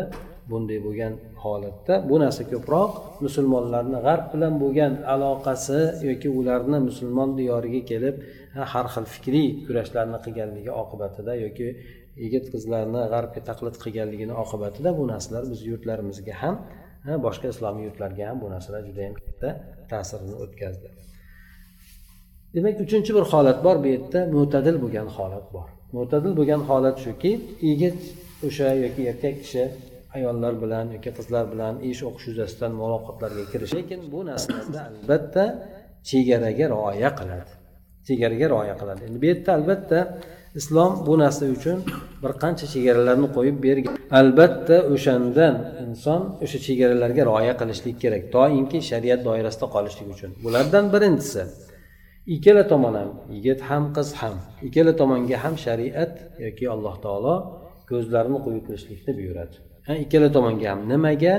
Bunday 0.51 0.79
bo'lgan 0.85 1.13
holatda 1.43 1.93
bu 2.09 2.15
narsa 2.23 2.43
ko'proq 2.51 2.91
musulmonlarni 3.25 3.99
g'arb 4.07 4.25
bilan 4.33 4.53
bo'lgan 4.63 4.93
aloqasi 5.13 5.79
yoki 6.09 6.29
ularni 6.39 6.77
musulmon 6.89 7.29
diyoriga 7.39 7.81
kelib 7.91 8.15
har 8.73 8.87
xil 8.93 9.05
fikriy 9.15 9.49
kurashlarni 9.65 10.19
qilganligi 10.25 10.71
oqibatida 10.83 11.33
yoki 11.45 11.67
yigit 12.23 12.45
qizlarni 12.53 13.01
g'arbga 13.13 13.41
taqlid 13.49 13.75
qilganligini 13.83 14.35
oqibatida 14.43 14.89
bu 14.99 15.03
narsalar 15.13 15.43
biz 15.51 15.61
yurtlarimizga 15.69 16.35
ham 16.41 16.55
boshqa 17.25 17.47
islomiy 17.53 17.83
yurtlarga 17.87 18.23
ham 18.29 18.37
bu 18.43 18.47
narsalar 18.53 18.81
juda 18.89 19.01
yam 19.07 19.15
katta 19.19 19.49
ta'sirini 19.91 20.35
o'tkazdi. 20.43 20.87
Demak 22.55 22.75
uchinchi 22.85 23.11
bir 23.17 23.25
holat 23.31 23.59
bor 23.65 23.75
bu 23.83 23.87
yerda 23.93 24.19
mo'tadil 24.35 24.75
bo'lgan 24.83 25.07
holat 25.17 25.45
bor. 25.55 25.67
Mo'tadil 25.97 26.33
bo'lgan 26.39 26.61
holat 26.69 26.97
shuki 27.05 27.31
yigit 27.69 27.99
o'sha 28.47 28.67
yoki 28.83 29.01
erkak 29.11 29.35
kishi 29.43 29.63
ayollar 30.17 30.53
bilan 30.63 30.85
yoki 30.95 31.11
qizlar 31.17 31.45
bilan 31.53 31.73
ish 31.91 32.01
o'qish 32.09 32.25
yuzasidan 32.31 32.71
muloqotlarga 32.81 33.43
kirish 33.51 33.73
lekin 33.79 33.99
bu 34.13 34.19
narsalarda 34.29 34.79
albatta 34.89 35.43
chegaraga 36.09 36.65
rioya 36.73 37.09
qiladi. 37.19 37.51
Chegaraga 38.07 38.47
rioya 38.53 38.75
qiladi. 38.81 39.01
Endi 39.07 39.17
bu 39.23 39.25
yerda 39.31 39.49
albatta 39.57 39.99
islom 40.59 40.91
bu 41.07 41.13
narsa 41.23 41.45
uchun 41.55 41.77
bir 42.23 42.31
qancha 42.43 42.65
chegaralarni 42.73 43.27
qo'yib 43.35 43.57
bergan. 43.65 43.93
Albatta 44.19 44.77
o'shandan 44.93 45.55
inson 45.83 46.21
o'sha 46.43 46.59
chegaralarga 46.67 47.21
rioya 47.29 47.53
qilishlik 47.61 47.95
kerak 48.03 48.23
doimki 48.35 48.77
shariat 48.89 49.21
doirasida 49.27 49.67
qolishlik 49.75 50.07
uchun. 50.15 50.31
Bulardan 50.43 50.85
birinchisi 50.93 51.41
ikkala 52.35 52.63
tomon 52.71 52.93
ham 52.99 53.09
yigit 53.35 53.59
ham 53.69 53.83
qiz 53.95 54.09
ham 54.21 54.35
ikkala 54.67 54.93
tomonga 55.01 55.37
ham 55.43 55.55
shariat 55.65 56.13
yoki 56.45 56.65
alloh 56.73 56.95
taolo 57.05 57.35
ko'zlarini 57.89 58.39
qo'yib 58.45 58.63
qilishlikni 58.67 59.11
buyuradi. 59.19 59.55
Ikkala 60.05 60.29
tomonga 60.35 60.67
ham 60.71 60.79
nimaga? 60.93 61.35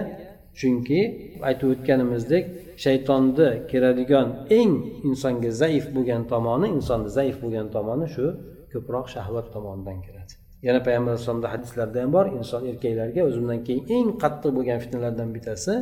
Chunki 0.61 1.01
aytib 1.49 1.69
o'tganimizdek 1.75 2.45
shaytonni 2.85 3.49
kiradigan 3.71 4.29
eng 4.61 4.73
insonga 5.09 5.51
zaif 5.63 5.85
bo'lgan 5.97 6.23
tomoni 6.33 6.67
insonni 6.77 7.11
zaif 7.19 7.37
bo'lgan 7.43 7.67
tomoni 7.77 8.07
shu 8.15 8.27
ko'proq 8.75 9.07
shahvat 9.15 9.47
tomonidan 9.55 9.99
kiradi. 10.07 10.33
Yana 10.67 10.81
payg'ambar 10.87 11.11
alayhisalomda 11.13 11.49
hadislarda 11.55 11.99
ham 12.03 12.11
bor 12.17 12.27
inson 12.39 12.63
erkaklarga 12.71 13.21
o'zimdan 13.29 13.61
keyin 13.67 13.85
eng 13.97 14.07
qattiq 14.23 14.51
bo'lgan 14.57 14.79
fitnalardan 14.85 15.29
bittasi 15.37 15.75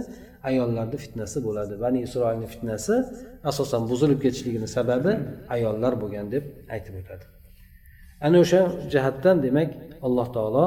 ayollarni 0.48 0.98
fitnasi 1.04 1.38
bo'ladi. 1.46 1.74
Bani 1.84 1.98
isroilni 2.06 2.46
fitnasi 2.54 2.94
asosan 3.50 3.82
buzilib 3.90 4.18
ketishligini 4.24 4.68
sababi 4.76 5.12
ayollar 5.56 5.92
bo'lgan 6.02 6.26
deb 6.34 6.44
aytib 6.74 6.94
o'tadi. 7.00 7.24
Ana 8.26 8.36
o'sha 8.44 8.60
jihatdan 8.92 9.36
demak 9.46 9.70
alloh 10.06 10.28
taolo 10.36 10.66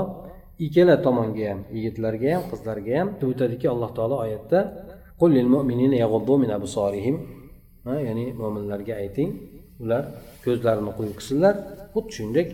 ikkala 0.66 0.96
tomonga 1.06 1.46
ham 1.52 1.60
yigitlarga 1.76 2.30
ham 2.36 2.44
qizlarga 2.52 2.94
ham 3.00 3.08
o'tadiki 3.30 3.68
alloh 3.74 3.92
taolo 3.98 4.16
oyatda 4.26 4.60
ya'ni 8.08 8.26
mo'minlarga 8.42 8.94
ayting 9.04 9.30
ular 9.84 10.04
ko'zlarini 10.46 10.92
quyuq 10.98 11.16
qilsinlar. 11.20 11.56
Xuddi 11.94 12.12
shuningdek 12.18 12.48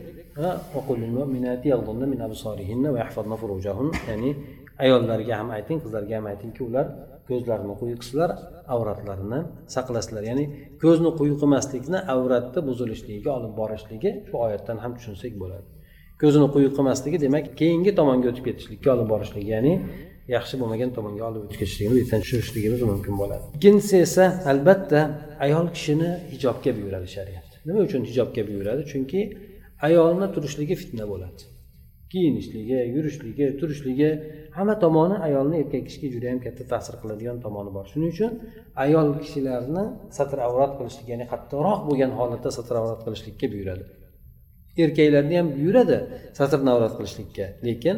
ya'ni 4.09 4.31
ayollarga 4.83 5.33
ham 5.39 5.49
ayting 5.57 5.77
qizlarga 5.83 6.13
ham 6.19 6.25
aytingki 6.33 6.61
ular 6.69 6.85
ko'zlarini 7.29 7.75
quyi 7.81 7.95
qilsinlar 8.01 8.29
avratlarini 8.75 9.39
saqlasinlar 9.75 10.23
ya'ni 10.29 10.45
ko'zni 10.83 11.11
quyi 11.19 11.33
qilmaslikni 11.41 11.99
avratni 12.13 12.59
buzilishligiga 12.69 13.31
olib 13.37 13.53
borishligi 13.61 14.11
shu 14.27 14.35
oyatdan 14.45 14.77
ham 14.83 14.91
tushunsak 14.97 15.33
bo'ladi. 15.41 15.65
Ko'zini 16.21 16.47
quyi 16.53 16.69
qilmasligi 16.77 17.17
demak 17.25 17.45
keyingi 17.59 17.91
tomonga 17.99 18.27
o'tib 18.31 18.45
ketishlikka 18.49 18.89
olib 18.95 19.07
borishligi 19.13 19.49
ya'ni 19.55 19.73
yaxshi 20.35 20.55
bo'lmagan 20.61 20.89
tomonga 20.97 21.23
olib 21.29 21.41
o'tib 21.45 21.57
ketishligini 21.61 21.93
bu 21.95 21.99
yerdan 22.01 22.21
tushunishligimiz 22.25 22.81
mumkin 22.91 23.13
bo'ladi. 23.21 23.43
Ikkinchisi 23.57 23.95
esa 24.07 24.25
albatta 24.51 24.99
ayol 25.45 25.67
kishini 25.75 26.09
hijobga 26.31 26.71
buyuradi 26.77 27.09
shariat. 27.17 27.48
Nima 27.67 27.79
uchun 27.87 28.01
hijobga 28.09 28.41
buyuradi? 28.49 28.81
Chunki 28.91 29.21
ayolni 29.87 30.27
turishligi 30.35 30.75
fitna 30.81 31.05
bo'ladi. 31.11 31.41
Kiyinishligi 32.11 32.79
yurishligi 32.95 33.45
turishligi 33.59 34.09
hamma 34.57 34.75
tomoni 34.83 35.15
ayolni 35.27 35.55
erkak 35.63 35.83
kishiga 35.87 36.07
juda 36.15 36.27
yam 36.31 36.39
katta 36.45 36.63
ta'sir 36.71 36.95
qiladigan 37.01 37.37
tomoni 37.45 37.71
bor. 37.75 37.85
Shuning 37.91 38.11
uchun 38.15 38.31
ayol 38.85 39.07
kishilarni 39.21 39.83
satr 40.17 40.37
avrat 40.47 40.71
qilishlik 40.79 41.07
ya'ni 41.11 41.25
qattiqroq 41.31 41.79
bo'lgan 41.89 42.11
holatda 42.19 42.49
satr 42.57 42.73
avrat 42.81 43.01
qilishlikka 43.05 43.45
buyuradi. 43.53 43.83
Erkaklarni 44.83 45.35
ham 45.39 45.47
buyuradi 45.57 45.97
satr 46.39 46.59
navrat 46.69 46.93
qilishlikka 46.97 47.45
lekin 47.67 47.95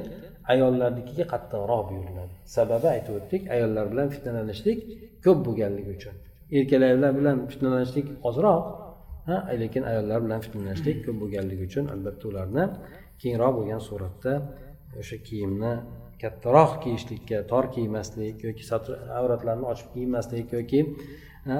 ayollarnikiga 0.53 1.25
qattiqroq 1.33 1.81
buyuriladi. 1.89 2.33
Sababi 2.55 2.87
aytib 2.95 3.13
o'tdik 3.19 3.41
ayollar 3.55 3.85
bilan 3.91 4.07
fitnalanishlik 4.13 4.79
ko'p 5.25 5.39
bo'lganligi 5.47 5.91
uchun. 5.97 6.15
Erkaklar 6.57 7.11
bilan 7.19 7.37
fitnalanishlik 7.51 8.07
ozroq 8.29 8.63
lekin 9.61 9.83
ayollar 9.91 10.19
bilan 10.25 10.39
fitnalanishlik 10.45 10.97
ko'p 11.05 11.17
bo'lganligi 11.21 11.63
uchun. 11.69 11.85
Albatta 11.93 12.23
ularni 12.31 12.63
kengroq 13.21 13.53
bo'lgan 13.57 13.81
suratda 13.89 14.33
o'sha 14.99 15.17
kiyimni 15.27 15.73
kattaroq 16.21 16.71
kiyishlikka 16.83 17.37
tor 17.51 17.65
kiymaslik 17.75 18.35
yoki 18.47 18.63
avratlarni 19.19 19.65
ochib 19.71 19.89
kiymaslik 19.95 20.47
yoki 20.57 20.79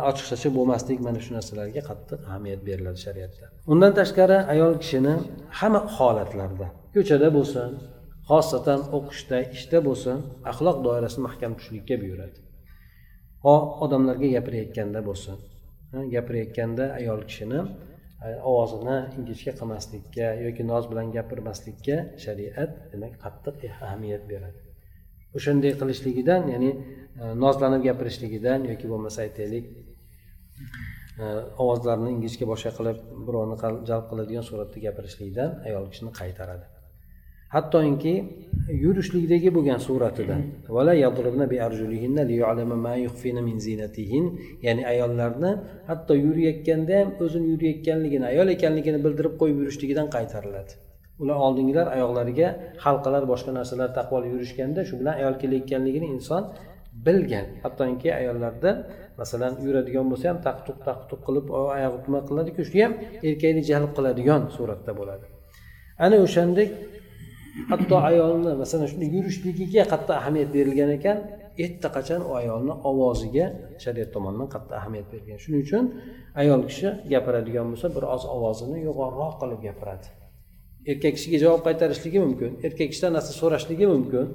ochiqchacha 0.10 0.50
bo'lmaslik 0.58 1.00
mana 1.08 1.20
shu 1.25 1.32
narsalarga 1.38 1.82
qattiq 1.89 2.20
ahamiyat 2.30 2.62
beriladi 2.68 3.00
shariatda. 3.06 3.46
Undan 3.72 3.91
tashqari 4.00 4.38
ayol 4.53 4.74
kishini 4.84 5.13
hamma 5.60 5.82
holatlarda 5.98 6.68
ko'chada 6.96 7.27
bo'lsin 7.38 7.70
xosatan 8.30 8.80
o'qishda 8.98 9.38
ishda 9.56 9.80
bo'lsin 9.88 10.18
axloq 10.51 10.77
doirasini 10.88 11.24
mahkam 11.27 11.51
tutishlikka 11.58 11.96
buyuradi. 12.03 12.38
Ho 13.46 13.56
odamlarga 13.84 14.27
gapirayotganda 14.36 15.00
bo'lsin. 15.10 15.36
Gapirayotganda 16.13 16.86
ayol 17.00 17.21
kishini 17.29 17.60
e, 18.25 18.29
ovozini 18.51 18.98
ingichka 19.19 19.51
qilmaslikka 19.60 20.27
yoki 20.45 20.63
noz 20.71 20.83
bilan 20.91 21.07
gapirmaslikka 21.17 21.98
shariat 22.24 22.71
demak 22.91 23.13
qattiq 23.24 23.57
ahamiyat 23.86 24.24
beradi. 24.31 24.60
O'shanday 25.38 25.74
qilishligidan 25.81 26.43
ya'ni 26.53 26.71
e, 27.21 27.24
nozlanib 27.43 27.81
gapirishligidan 27.88 28.60
yoki 28.71 28.86
bo'lmasa 28.91 29.19
aytaylik 29.27 29.65
e, 31.21 31.25
ovozlarini 31.63 32.10
ingichka 32.15 32.45
boshqa 32.53 32.71
qilib 32.77 32.98
birovni 33.27 33.55
jalb 33.89 34.05
qiladigan 34.12 34.45
suratda 34.50 34.77
gapirishlikdan 34.88 35.50
ayol 35.67 35.86
kishini 35.91 36.12
qaytaradi. 36.21 36.65
Hattoki 37.55 38.13
yurishlikdagi 38.84 39.50
bo'lgan 39.55 39.79
suratida 39.88 40.36
ya'ni 44.65 44.84
ayollarni 44.93 45.51
hatto 45.89 46.13
yurayotganda 46.25 46.93
ham 47.01 47.10
o'zini 47.24 47.48
yurayotganligini 47.53 48.25
ayol 48.34 48.48
ekanligini 48.55 49.00
bildirib 49.05 49.34
qo'yib 49.41 49.58
yurishligidan 49.62 50.08
qaytariladi. 50.15 50.72
Ular 51.22 51.38
oldingilar 51.46 51.88
oyoqlariga 51.96 52.48
halqalar 52.86 53.24
boshqa 53.31 53.51
narsalar 53.60 53.89
taqib 53.98 54.13
olib 54.20 54.31
yurishganda 54.36 54.81
shu 54.89 54.93
bilan 55.01 55.13
ayol 55.22 55.36
kelayotganligini 55.41 56.08
inson 56.15 56.43
bilgan. 57.05 57.46
Hattoki 57.63 58.10
ayollarda 58.20 58.72
masalan 59.22 59.53
yuradigan 59.65 60.05
bo'lsa 60.12 60.25
ham 60.31 60.39
taqtuq 60.48 60.77
taqtuq 60.88 61.20
qilib 61.27 61.46
oyoq 61.75 61.96
nima 62.08 62.22
qiladiku 62.29 62.62
shu 62.70 62.77
ham 62.84 62.93
erkakni 63.27 63.62
jalb 63.72 63.91
qiladigan 63.98 64.41
suratda 64.55 64.91
bo'ladi. 65.00 65.25
Ana 66.05 66.17
o'shandek 66.25 66.70
hatto 67.72 67.96
ayolni 68.10 68.51
masalan 68.63 68.88
shunday 68.91 69.10
yurishligiga 69.15 69.84
qattiq 69.91 70.15
ahamiyat 70.22 70.50
berilgan 70.55 70.89
ekan 70.98 71.17
erta 71.63 71.89
qachon 71.96 72.22
u 72.29 72.31
ayolni 72.41 72.74
ovoziga 72.89 73.46
shariat 73.84 74.10
tomonidan 74.15 74.48
qattiq 74.53 74.74
ahamiyat 74.79 75.08
berilgan. 75.12 75.38
Shuning 75.43 75.62
uchun 75.65 75.84
ayol 76.41 76.62
kishi 76.70 76.89
gapiradigan 77.12 77.65
bo'lsa 77.72 77.88
bir 77.96 78.03
oz 78.15 78.24
ovozini 78.36 78.77
yo'g'onroq 78.88 79.34
qilib 79.41 79.60
gapiradi. 79.67 80.08
Erkak 80.91 81.13
kishiga 81.17 81.38
javob 81.43 81.62
qaytarishligi 81.67 82.20
mumkin 82.25 82.51
erkak 82.67 82.88
kishidan 82.91 83.12
narsa 83.17 83.31
so'rashligi 83.41 83.86
mumkin 83.93 84.25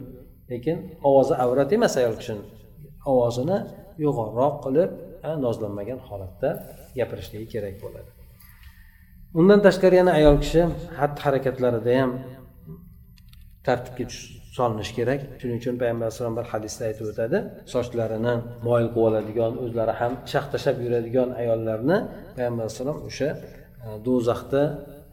lekin 0.51 0.77
ovozi 1.09 1.35
avrat 1.45 1.71
emas 1.77 1.95
ayol 2.01 2.15
kishini. 2.21 2.45
Ovozini 3.13 3.59
yo'g'onroq 4.05 4.55
qilib 4.65 4.91
nozlanmagan 5.45 6.01
holatda 6.09 6.49
gapirishligi 6.99 7.47
kerak 7.55 7.77
bo'ladi. 7.83 8.11
Undan 9.41 9.61
tashqari 9.67 9.97
yana 10.01 10.13
ayol 10.19 10.37
kishi 10.45 10.63
xatti 10.99 11.21
harakatlarida 11.27 11.93
ham 12.01 12.11
tartibga 13.67 14.05
solinishi 14.57 14.93
kerak. 14.99 15.21
Shuning 15.41 15.59
uchun 15.63 15.75
payg'ambar 15.83 16.07
alayhisalom 16.09 16.35
bir 16.39 16.47
hadisda 16.53 16.83
aytib 16.89 17.07
o'tadi. 17.13 17.39
Sochlarini 17.75 18.35
moyil 18.67 18.89
qilib 18.95 19.07
oladigan 19.09 19.53
o'zlari 19.65 19.95
ham 20.01 20.13
shaqtashlab 20.33 20.77
yuradigan 20.85 21.29
ayollarni 21.41 21.99
payg'ambar 22.37 22.65
alayhissalom 22.67 22.99
o'sha 23.09 23.29
e, 23.87 23.89
do'zaxda 24.07 24.63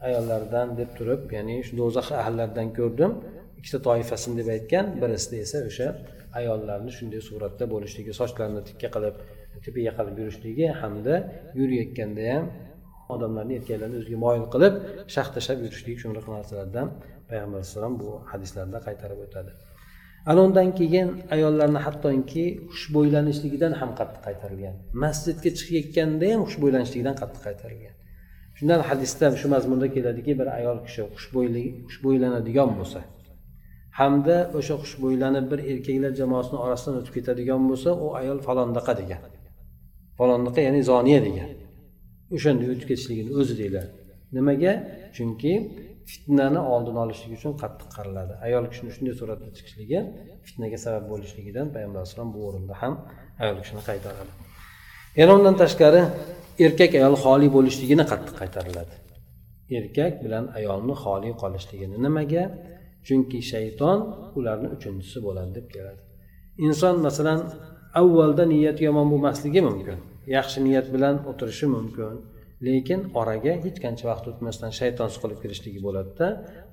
ayollardan 0.08 0.66
deb 0.80 0.90
turib 0.98 1.20
ya'ni 1.36 1.56
shu 1.66 1.72
do'zax 1.80 2.06
ahllaridan 2.22 2.68
ko'rdim. 2.78 3.10
Ikkita 3.58 3.78
toifasini 3.88 4.34
deb 4.40 4.48
aytgan 4.56 4.84
birisida 5.02 5.36
esa 5.46 5.58
o'sha 5.70 5.88
ayollarni 6.40 6.90
shunday 6.98 7.20
suratda 7.30 7.64
bo'lishligi 7.74 8.12
sochlarini 8.20 8.62
tikka 8.68 8.88
qilib 8.96 9.16
tepaga 9.64 9.92
qilib 9.98 10.16
yurishligi 10.20 10.66
hamda 10.80 11.14
yurayotganda 11.58 12.24
ham 12.32 12.44
odamlarni 13.14 13.54
erkaklarni 13.60 13.96
o'ziga 14.00 14.18
moyil 14.26 14.46
qilib 14.54 14.74
shaxt 15.14 15.32
tashlab 15.36 15.58
yurishligi 15.64 15.98
shunaqa 16.04 16.30
narsalardan 16.36 16.86
payg'ambar 17.30 17.58
alayhissalom 17.58 17.94
bu 18.02 18.08
hadislarda 18.32 18.78
qaytarib 18.86 19.20
o'tadi. 19.26 19.50
Ana 20.30 20.40
undan 20.46 20.68
keyin 20.78 21.08
ayollarni 21.34 21.80
hattoki 21.86 22.44
xushbo'ylanishligidan 22.72 23.72
ham 23.80 23.90
qattiq 23.98 24.22
qaytarilgan. 24.26 24.74
Masjidga 25.04 25.50
chiqayotganda 25.58 26.26
ham 26.32 26.42
xushbo'ylanishligidan 26.48 27.16
qattiq 27.22 27.42
qaytarilgan. 27.46 27.94
Shundan 28.58 28.80
hadisda 28.88 29.26
shu 29.40 29.46
mazmunda 29.54 29.86
keladiki 29.94 30.32
bir 30.40 30.48
ayol 30.58 30.78
kishi 30.86 31.02
xushbo'ylanadigan 31.16 32.70
bo'lsa 32.78 33.00
hamda 33.98 34.36
o'sha 34.58 34.74
xushbo'ylanib 34.82 35.46
bir 35.52 35.60
erkaklar 35.72 36.12
jamoasini 36.20 36.58
orasidan 36.66 36.94
o'tib 37.00 37.14
ketadigan 37.16 37.62
bo'lsa 37.70 37.90
u 38.04 38.06
ayol 38.20 38.38
falondaqa 38.46 38.92
degan. 39.00 39.20
Falondaqa 40.18 40.60
ya'ni 40.66 40.80
zoniya 40.90 41.20
degan. 41.28 41.48
O'shanday 42.36 42.68
o'tib 42.74 42.86
ketishligini 42.90 43.30
o'zi 43.40 43.54
deyiladi. 43.60 43.90
Nimaga? 44.36 44.72
Chunki 45.16 45.52
fitnani 46.10 46.60
oldini 46.74 46.98
olishlik 47.04 47.32
uchun 47.38 47.52
qattiq 47.62 47.88
qaraladi 47.96 48.34
ayol 48.46 48.64
kishini 48.70 48.90
shunday 48.96 49.14
suratda 49.20 49.48
chiqishligi 49.56 49.98
fitnaga 50.46 50.78
sabab 50.84 51.04
bo'lishligidan 51.12 51.66
payg'ambar 51.74 51.98
alayhisalom 52.02 52.30
bu 52.34 52.40
o'rinda 52.48 52.74
ham 52.82 52.92
ayol 53.42 53.56
kishini 53.62 53.82
qaytaradi. 53.88 54.32
Yana 55.20 55.32
undan 55.38 55.54
tashqari 55.62 56.00
erkak 56.64 56.92
ayol 57.00 57.16
xoli 57.24 57.48
bo'lishligini 57.56 58.04
qattiq 58.10 58.34
qaytariladi. 58.40 58.94
Erkak 59.78 60.14
bilan 60.24 60.44
ayolni 60.58 60.94
xoli 61.04 61.30
qolishligini 61.42 61.96
nimaga? 62.06 62.44
Chunki 63.06 63.38
shayton 63.52 63.98
ularni 64.38 64.68
uchinchisi 64.76 65.18
bo'ladi 65.26 65.50
deb 65.58 65.66
keladi. 65.74 66.00
Inson 66.66 66.96
masalan 67.06 67.40
avvalda 68.00 68.44
niyati 68.52 68.82
yomon 68.88 69.06
bo'lmasligi 69.12 69.60
mumkin 69.68 69.98
yaxshi 70.36 70.58
niyat 70.66 70.86
bilan 70.94 71.14
o'tirishi 71.30 71.66
mumkin 71.76 72.14
lekin 72.66 73.00
oraga 73.20 73.52
hech 73.64 73.78
qancha 73.84 74.04
vaqt 74.10 74.24
o'tmasdan 74.30 74.72
shayton 74.80 75.08
suqilib 75.14 75.38
kirishligi 75.42 75.80
bo'ladida 75.86 76.26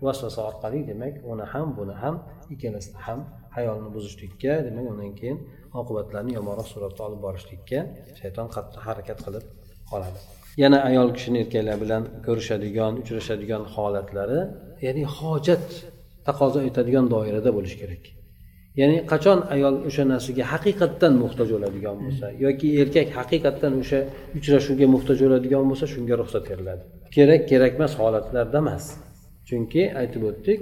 vasvasa 0.06 0.40
orqali 0.50 0.80
demak 0.92 1.14
uni 1.32 1.46
ham 1.54 1.68
buni 1.80 1.96
ham 2.02 2.16
ikkalasini 2.54 3.00
ham 3.06 3.20
hayolni 3.56 3.90
buzishlikka 3.96 4.54
demak 4.68 4.86
undan 4.92 5.12
keyin 5.20 5.38
oqibatlarni 5.82 6.32
yomonroq 6.40 6.68
suratga 6.74 7.02
olib 7.08 7.22
borishlikka 7.26 7.80
shayton 8.20 8.48
qattiq 8.56 8.82
harakat 8.88 9.20
qilib 9.26 9.46
qoladi. 9.92 10.20
Yana 10.64 10.78
ayol 10.90 11.10
kishini 11.16 11.38
erkaklar 11.44 11.78
bilan 11.84 12.04
ko'rishadigan 12.26 12.94
uchrashadigan 13.02 13.64
holatlari 13.74 14.40
ya'ni 14.86 15.04
hojat 15.18 15.66
taqozo 16.28 16.60
etadigan 16.70 17.06
doirada 17.14 17.50
bo'lishi 17.58 17.78
kerak. 17.84 18.04
Ya'ni 18.80 18.98
qachon 19.12 19.40
ayol 19.56 19.76
o'sha 19.88 20.04
narsaga 20.14 20.44
haqiqatdan 20.54 21.14
muhtoj 21.24 21.50
bo'ladigan 21.56 21.96
bo'lsa 22.04 22.26
yoki 22.46 22.68
erkak 22.82 23.10
haqiqatdan 23.20 23.74
o'sha 23.82 24.00
uchrashuvga 24.38 24.88
muhtoj 24.96 25.18
bo'ladigan 25.26 25.64
bo'lsa 25.70 25.86
shunga 25.94 26.16
ruxsat 26.22 26.44
beriladi. 26.52 26.84
Kerak 27.16 27.42
kerakmas 27.52 27.92
holatlarda 28.02 28.60
emas. 28.64 28.86
Chunki 29.48 29.84
aytib 30.02 30.24
o'tdik 30.30 30.60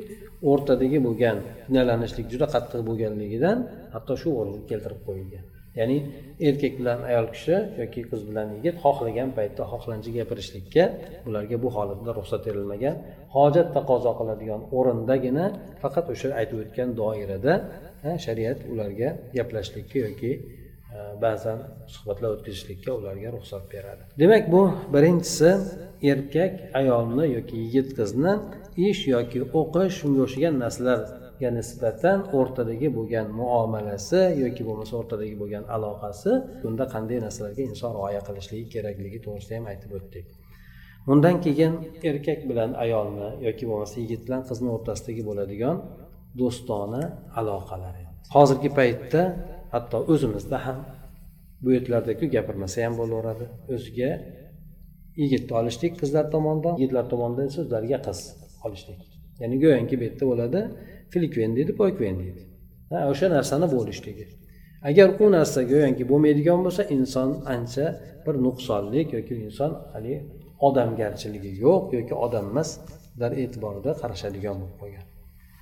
o'rtadagi 0.51 0.99
bo'lgan 1.07 1.37
kinalanishlik 1.65 2.25
juda 2.33 2.47
qattiq 2.55 2.81
bo'lganligidan 2.89 3.57
hatto 3.93 4.13
shu 4.21 4.29
o'ringa 4.39 4.63
keltirib 4.71 5.01
qo'yilgan. 5.07 5.45
Ya'ni 5.79 5.97
erkak 6.47 6.73
bilan 6.79 6.99
ayol 7.09 7.27
kishi 7.33 7.55
yoki 7.81 8.01
qiz 8.09 8.21
bilan 8.29 8.47
yigit 8.55 8.75
xohlagan 8.83 9.29
paytda 9.37 9.63
xohlancha 9.71 10.11
gapirishlikka 10.17 10.83
ularga 11.27 11.57
bu 11.63 11.69
holatda 11.75 12.11
ruxsat 12.19 12.41
berilmagan. 12.47 12.95
Hojat 13.35 13.67
taqozo 13.77 14.11
qiladigan 14.19 14.61
o'rindagina 14.77 15.45
faqat 15.81 16.05
o'sha 16.13 16.27
aytib 16.39 16.57
o'tgan 16.63 16.89
doirada 17.01 17.53
shariat 18.25 18.59
ularga 18.71 19.09
gaplashishlikka 19.37 19.97
yoki 20.07 20.31
e, 20.35 20.97
ba'zan 21.23 21.59
suhbatlar 21.93 22.29
o'tkazishlikka 22.35 22.91
ularga 22.99 23.29
ruxsat 23.35 23.63
beradi. 23.73 24.01
Demak 24.21 24.43
bu 24.53 24.61
birinchisi 24.93 25.49
erkak 26.11 26.53
ayolni 26.79 27.25
yoki 27.35 27.55
yigit 27.63 27.89
qizni 27.99 28.33
ish 28.89 29.01
yoki 29.15 29.39
o'qish 29.61 29.93
shunga 29.99 30.21
o'xshagan 30.25 30.55
narsalarga 30.63 31.49
nisbatan 31.59 32.19
o'rtadagi 32.39 32.87
bo'lgan 32.97 33.27
muomalasi 33.39 34.21
yoki 34.43 34.61
bo'lmasa 34.67 34.93
o'rtadagi 35.01 35.35
bo'lgan 35.41 35.63
aloqasi 35.75 36.31
bunda 36.63 36.85
qanday 36.93 37.19
narsalarga 37.25 37.61
inson 37.71 37.91
rioya 37.97 38.21
qilishligi 38.27 38.65
kerakligi 38.75 39.19
to'g'risida 39.25 39.53
ham 39.57 39.65
aytib 39.73 39.91
o'tdik. 39.99 40.25
Undan 41.11 41.35
keyin 41.45 41.73
erkak 42.09 42.39
bilan 42.49 42.71
ayolni 42.83 43.29
yoki 43.47 43.63
bo'lmasa 43.69 43.95
yigit 44.03 44.21
bilan 44.27 44.41
qizni 44.49 44.69
o'rtasidagi 44.75 45.23
bo'ladigan 45.29 45.75
do'stona 46.39 47.01
aloqalari 47.39 48.03
hozirgi 48.35 48.69
paytda 48.79 49.21
hatto 49.73 49.97
o'zimizda 50.13 50.57
ham 50.65 50.79
bu 51.63 51.69
yerlardaku 51.75 52.25
gapirmasa 52.35 52.77
ham 52.85 52.93
bo'laveradi. 53.01 53.45
O'ziga 53.75 54.11
yigitni 55.21 55.53
olishlik 55.61 55.93
qizlar 56.01 56.25
tomonidan 56.35 56.73
yigitlar 56.79 57.05
tomonidan 57.13 57.45
esa 57.49 57.59
o'zlariga 57.65 57.99
qiz 58.07 58.19
olishlik. 58.65 58.99
Ya'ni 59.41 59.55
go'yoki 59.63 59.95
bu 59.99 60.03
yerda 60.07 60.25
bo'ladi 60.31 60.61
filikven 61.13 61.51
deydi 61.57 61.71
poykven 61.81 62.15
deydi. 62.21 62.41
O'sha 63.11 63.27
narsani 63.35 63.67
bo'lishligi 63.75 64.25
agar 64.89 65.07
u 65.23 65.25
narsa 65.37 65.59
go'yoki 65.71 66.03
bo'lmaydigan 66.11 66.59
bo'lsa 66.65 66.83
inson 66.95 67.29
ancha 67.55 67.85
bir 68.25 68.35
nuqsonlik 68.45 69.07
yoki 69.17 69.33
inson 69.45 69.71
haligi 69.93 70.17
odamgarchiligi 70.67 71.51
yo'q 71.65 71.83
yoki 71.97 72.15
odam 72.25 72.45
emaslar 72.51 73.31
e'tiborida 73.43 73.91
qarashadigan 74.01 74.55
bo'lib 74.61 74.75
qolgan 74.81 75.05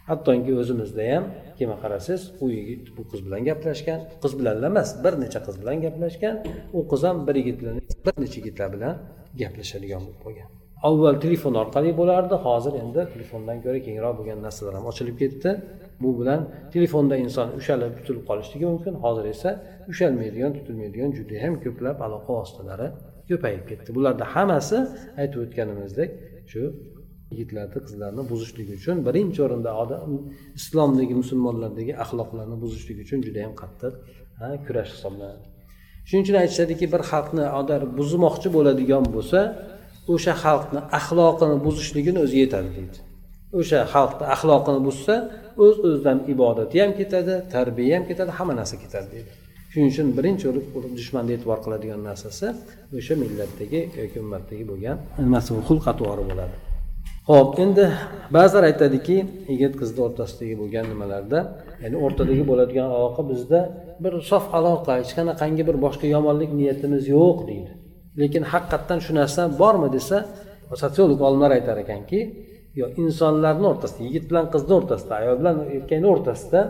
hattoki 0.09 0.51
o'zimizda 0.61 1.03
ham 1.13 1.23
keyin 1.57 1.71
qarasangiz 1.83 2.23
u 2.43 2.45
yigit 2.57 2.83
bu 2.97 3.01
qiz 3.11 3.19
bilan 3.25 3.41
gaplashgan. 3.49 3.99
Qiz 4.23 4.33
bilan 4.39 4.55
emas 4.69 4.89
bir 5.03 5.13
necha 5.23 5.39
qiz 5.47 5.55
bilan 5.61 5.77
gaplashgan. 5.85 6.35
U 6.77 6.79
qiz 6.91 7.01
ham 7.07 7.17
bir 7.27 7.35
yigit 7.41 7.57
bilan 7.61 7.75
bir 8.05 8.15
necha 8.23 8.37
yigitlar 8.39 8.69
bilan 8.75 8.93
gaplashadigan 9.41 10.01
bo'lib 10.05 10.21
qolgan. 10.25 10.49
Avval 10.89 11.15
telefon 11.25 11.53
orqali 11.63 11.91
bo'lardi 11.99 12.35
hozir 12.45 12.73
endi 12.83 13.01
telefondan 13.13 13.57
ko'ra 13.65 13.79
kengroq 13.87 14.13
bo'lgan 14.19 14.39
narsalar 14.45 14.73
ham 14.77 14.85
ochilib 14.91 15.15
ketdi. 15.21 15.49
Bu 16.03 16.09
bilan 16.19 16.41
telefonda 16.73 17.15
inson 17.25 17.47
ushalib 17.59 17.93
tutilib 17.97 18.23
qolishligi 18.29 18.65
mumkin. 18.73 18.93
Hozir 19.03 19.25
esa 19.33 19.49
ushalmaydigan 19.91 20.51
tutilmaydigan 20.57 21.11
judayam 21.19 21.53
ko'plab 21.63 21.97
aloqa 22.07 22.31
vositalari 22.39 22.87
ko'payib 23.29 23.63
ketdi. 23.69 23.89
Bularni 23.97 24.25
hammasi 24.33 24.77
aytib 25.21 25.39
o'tganimizdek 25.45 26.09
shu 26.51 26.61
yigitlarni 27.31 27.79
qizlarni 27.87 28.23
buzishlik 28.31 28.69
uchun 28.77 28.97
birinchi 29.07 29.39
o'rinda 29.45 29.71
odam 29.83 30.11
islomdagi 30.59 31.13
musulmonlardagi 31.21 31.93
axloqlarni 32.03 32.57
buzishlik 32.63 32.97
uchun 33.05 33.19
juda 33.27 33.39
yam 33.45 33.53
qattiq 33.61 33.93
kurash 34.67 34.91
hisoblanadi. 34.95 35.45
Shuning 36.07 36.23
uchun 36.25 36.37
aytishadiki 36.43 36.85
bir 36.93 37.01
xalqni 37.11 37.45
agar 37.59 37.81
buzmoqchi 37.97 38.49
bo'ladigan 38.55 39.03
bo'lsa 39.15 39.39
o'sha 40.13 40.33
xalqni 40.43 40.79
axloqini 40.99 41.57
buzishligini 41.65 42.19
o'zi 42.25 42.37
yetadi 42.43 42.69
deydi. 42.77 42.97
O'sha 43.59 43.79
xalqni 43.93 44.25
axloqini 44.35 44.79
buzsa 44.87 45.15
o'z 45.65 45.75
öz 45.75 45.77
o'zidan 45.87 46.19
ibodati 46.33 46.75
ham 46.83 46.91
ketadi 46.99 47.33
tarbiya 47.55 47.93
ham 47.97 48.05
ketadi 48.09 48.31
hamma 48.37 48.53
narsa 48.59 48.75
ketadi 48.83 49.07
deydi. 49.15 49.31
Shuning 49.71 49.89
uchun 49.93 50.07
birinchi 50.17 50.45
o'rin 50.49 50.93
dushmanni 50.99 51.31
e'tibor 51.37 51.59
qiladigan 51.65 52.01
narsasi 52.09 52.45
o'sha 52.97 53.13
millatdagi 53.23 53.81
yoki 54.01 54.17
ummatdagi 54.25 54.63
bo'lgan 54.71 54.97
nimasi 55.25 55.49
xulq 55.67 55.85
atvori 55.93 56.25
bo'ladi. 56.31 56.55
Ho'p 57.29 57.51
endi 57.63 57.85
ba'zilar 58.35 58.63
aytadiki 58.71 59.17
yigit 59.51 59.73
qizni 59.81 59.99
o'rtasidagi 60.07 60.55
bo'lgan 60.61 60.85
nimalarda 60.91 61.39
ya'ni 61.83 61.97
o'rtadagi 62.05 62.43
bo'ladigan 62.51 62.87
aloqa 62.97 63.21
bizda 63.31 63.59
bir 64.03 64.13
sof 64.31 64.45
aloqa 64.59 64.91
hech 64.99 65.11
qanaqangi 65.17 65.63
bir 65.69 65.77
boshqa 65.85 66.07
yomonlik 66.15 66.51
niyatimiz 66.59 67.03
yo'q 67.17 67.37
deydi. 67.49 67.71
Lekin 68.21 68.43
haqiqatdan 68.51 68.99
shu 69.05 69.11
narsa 69.19 69.41
bormi 69.61 69.89
desa 69.95 70.17
sotsiolog 70.81 71.19
olimlar 71.27 71.51
aytar 71.57 71.77
ekanki 71.83 72.19
yo 72.79 72.85
insonlarni 73.03 73.65
o'rtasida 73.71 74.01
yigit 74.07 74.25
bilan 74.29 74.45
qizni 74.53 74.73
o'rtasida 74.79 75.13
ayol 75.21 75.35
bilan 75.41 75.55
erkakni 75.75 76.07
o'rtasida 76.13 76.61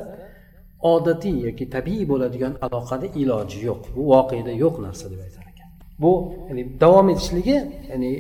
odatiy 0.93 1.35
yoki 1.47 1.65
tabiiy 1.75 2.05
bo'ladigan 2.11 2.53
aloqani 2.65 3.07
iloji 3.21 3.59
yo'q. 3.69 3.81
Bu 3.95 4.01
voqeda 4.13 4.53
yo'q 4.63 4.75
narsa 4.85 5.05
deb 5.11 5.19
aytar 5.25 5.45
ekan. 5.51 5.69
Bu 6.03 6.11
ya'ni 6.47 6.63
davom 6.83 7.07
etishligi 7.13 7.57
ya'ni 7.91 8.11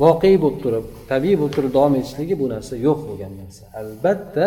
voqea 0.00 0.36
bo'lib 0.44 0.58
turib 0.64 0.84
tabiiy 1.12 1.36
bo'lib 1.40 1.54
turib 1.56 1.72
davom 1.76 1.94
etishligi 2.00 2.34
bu 2.42 2.46
narsa 2.54 2.74
yo'q 2.86 2.98
bo'lgan 3.08 3.32
narsa. 3.42 3.62
Albatta 3.80 4.46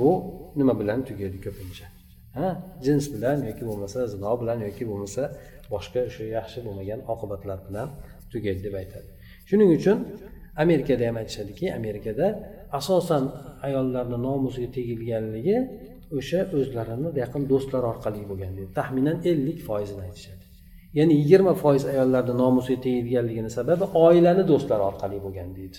bu 0.00 0.10
nima 0.58 0.74
bilan 0.80 1.00
tugaydi 1.08 1.38
ko'pincha? 1.46 1.86
Ha? 2.38 2.48
Jins 2.84 3.06
bilan 3.14 3.38
yoki 3.48 3.64
bo'lmasa 3.70 3.98
zino 4.14 4.32
bilan 4.40 4.58
yoki 4.68 4.84
bo'lmasa 4.90 5.22
boshqa 5.72 6.00
o'sha 6.08 6.24
yaxshi 6.38 6.58
bo'lmagan 6.66 7.00
oqibatlar 7.12 7.58
bilan 7.68 7.88
tugaydi 8.32 8.60
deb 8.66 8.74
aytadi. 8.82 9.08
Shuning 9.48 9.70
uchun 9.78 9.98
amerikada 10.64 11.02
ham 11.08 11.16
aytishadiki 11.22 11.66
amerikada 11.78 12.26
asosan 12.78 13.24
ayollarni 13.66 14.18
nomusiga 14.28 14.68
tegilganligi 14.76 15.56
o'sha 16.18 16.40
o'zlarini 16.58 17.08
yaqin 17.22 17.42
do'stlari 17.52 17.86
orqali 17.92 18.20
bo'lgan 18.30 18.52
deydi 18.58 18.70
taxminan 18.80 19.16
ellik 19.30 19.58
foizini 19.68 20.02
aytishadi. 20.08 20.37
Ya'ni 20.98 21.14
yigirma 21.20 21.54
foiz 21.62 21.82
ayollarni 21.92 22.34
nomusiga 22.42 22.80
tegilganligini 22.86 23.50
sababi 23.58 23.84
oilani 24.06 24.42
do'stlari 24.50 24.82
orqali 24.90 25.16
bo'lgan 25.24 25.50
deydi. 25.58 25.78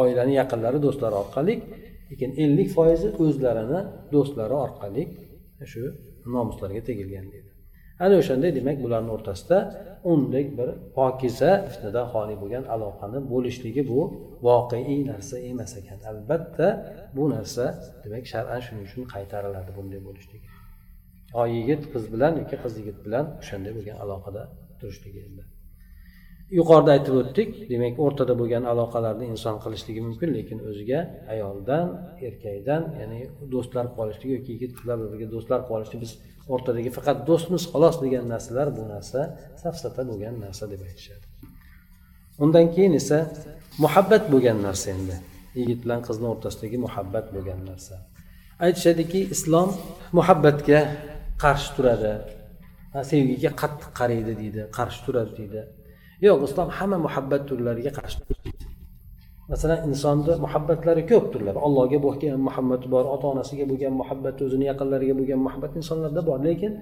Oilani 0.00 0.34
yaqinlari 0.40 0.78
do'stlari 0.86 1.16
orqali 1.22 1.54
lekin 2.10 2.30
ellik 2.44 2.68
foizi 2.76 3.08
o'zlarini 3.24 3.80
do'stlari 4.14 4.54
orqali 4.64 5.02
shu 5.72 5.82
nomuslariga 6.34 6.82
tegilgan 6.88 7.26
deydi. 7.32 7.50
Ana 8.04 8.14
o'shanday 8.22 8.50
demak 8.58 8.78
bularni 8.84 9.10
o'rtasida 9.16 9.58
undek 10.12 10.46
bir 10.58 10.68
pokiza 10.96 11.50
fitnadan 11.72 12.06
xoli 12.12 12.34
bo'lgan 12.42 12.64
aloqani 12.74 13.18
bo'lishligi 13.32 13.82
bu 13.90 14.00
voqeiy 14.48 15.00
narsa 15.10 15.36
emas 15.50 15.72
ekan. 15.80 15.98
Albatta 16.10 16.68
bu 17.16 17.24
narsa 17.34 17.64
demak 18.04 18.24
shar'an 18.32 18.60
shuning 18.66 18.84
uchun 18.88 19.04
qaytariladi 19.14 19.70
bunday 19.78 20.00
bo'lishligi 21.38 21.46
yigit 21.56 21.82
qiz 21.92 22.04
bilan 22.14 22.32
yoki 22.40 22.56
qiz 22.64 22.72
yigit 22.80 22.98
bilan 23.06 23.24
o'shanday 23.42 23.72
bo'lgan 23.78 23.96
aloqada 24.04 24.42
turishligi 24.80 25.20
endi. 25.28 25.42
Yuqorida 26.58 26.90
aytib 26.96 27.14
o'tdik 27.20 27.50
demak 27.72 27.94
o'rtada 28.04 28.34
bo'lgan 28.40 28.64
aloqalarni 28.72 29.26
inson 29.34 29.56
qilishligi 29.64 30.00
mumkin 30.08 30.28
lekin 30.36 30.58
o'ziga 30.70 31.00
ayoldan 31.34 31.86
erkakdan 32.28 32.82
ya'ni 33.00 33.20
do'stlar 33.54 33.86
qolishligi 33.96 34.32
yoki 34.36 34.50
yigit 34.54 34.72
qizlar 34.78 34.96
bir 35.02 35.08
biriga 35.12 35.28
do'stlar 35.34 35.60
qilib 35.68 36.00
biz 36.04 36.12
o'rtadagi 36.54 36.90
faqat 36.96 37.18
do'stmiz 37.28 37.62
xolos 37.72 37.96
degan 38.04 38.24
narsalar 38.32 38.68
bu 38.76 38.82
narsa 38.92 39.20
safsata 39.62 40.02
bo'lgan 40.10 40.34
narsa 40.44 40.64
deb 40.72 40.80
aytishadi. 40.88 41.24
Undan 42.44 42.66
keyin 42.74 42.92
esa 43.00 43.18
muhabbat 43.84 44.24
bo'lgan 44.32 44.58
narsa 44.66 44.86
endi. 44.96 45.16
Yigit 45.60 45.78
bilan 45.84 46.00
qizni 46.06 46.26
o'rtasidagi 46.32 46.78
muhabbat 46.86 47.26
bo'lgan 47.34 47.60
narsa. 47.70 47.94
Aytishadiki 48.66 49.20
islom 49.34 49.68
muhabbatga 50.18 50.78
qarshi 51.44 51.70
turadi. 51.76 52.12
Sevgiga 53.10 53.50
qattiq 53.62 53.90
qaraydi 54.00 54.32
deydi 54.40 54.62
qarshi 54.78 55.00
turadi 55.06 55.32
deydi. 55.38 55.60
Yo'q 56.26 56.38
islom 56.48 56.68
hamma 56.78 56.98
muhabbat 57.06 57.42
turlariga 57.48 57.92
qarshi 57.98 58.18
masalan 59.52 59.80
insonni 59.90 60.32
muhabbatlari 60.44 61.02
ko'p 61.10 61.24
turlar 61.32 61.56
allohga 61.66 61.98
bo'lgan 62.06 62.38
muhabbati 62.48 62.86
bor 62.94 63.04
ota 63.14 63.26
onasiga 63.34 63.64
bo'lgan 63.70 63.94
muhabbat 64.00 64.36
o'zini 64.44 64.64
yaqinlariga 64.70 65.14
bo'lgan 65.18 65.40
muhabbat 65.46 65.72
insonlarda 65.80 66.22
bor. 66.28 66.38
Lekin 66.48 66.72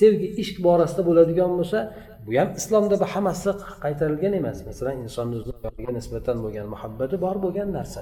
sevgi 0.00 0.28
ishq 0.42 0.56
borasida 0.66 1.02
bo'ladigan 1.08 1.50
bo'lsa 1.58 1.78
bu 2.26 2.30
ham 2.38 2.48
islomda 2.60 2.94
hammasi 3.14 3.50
qaytarilgan 3.84 4.32
emas. 4.40 4.58
Masalan 4.68 4.96
insonni 5.06 5.34
o'ziga 5.40 5.92
nisbatan 5.98 6.36
bo'lgan 6.44 6.66
muhabbati 6.74 7.16
bor 7.24 7.36
bo'lgan 7.44 7.68
narsa. 7.78 8.00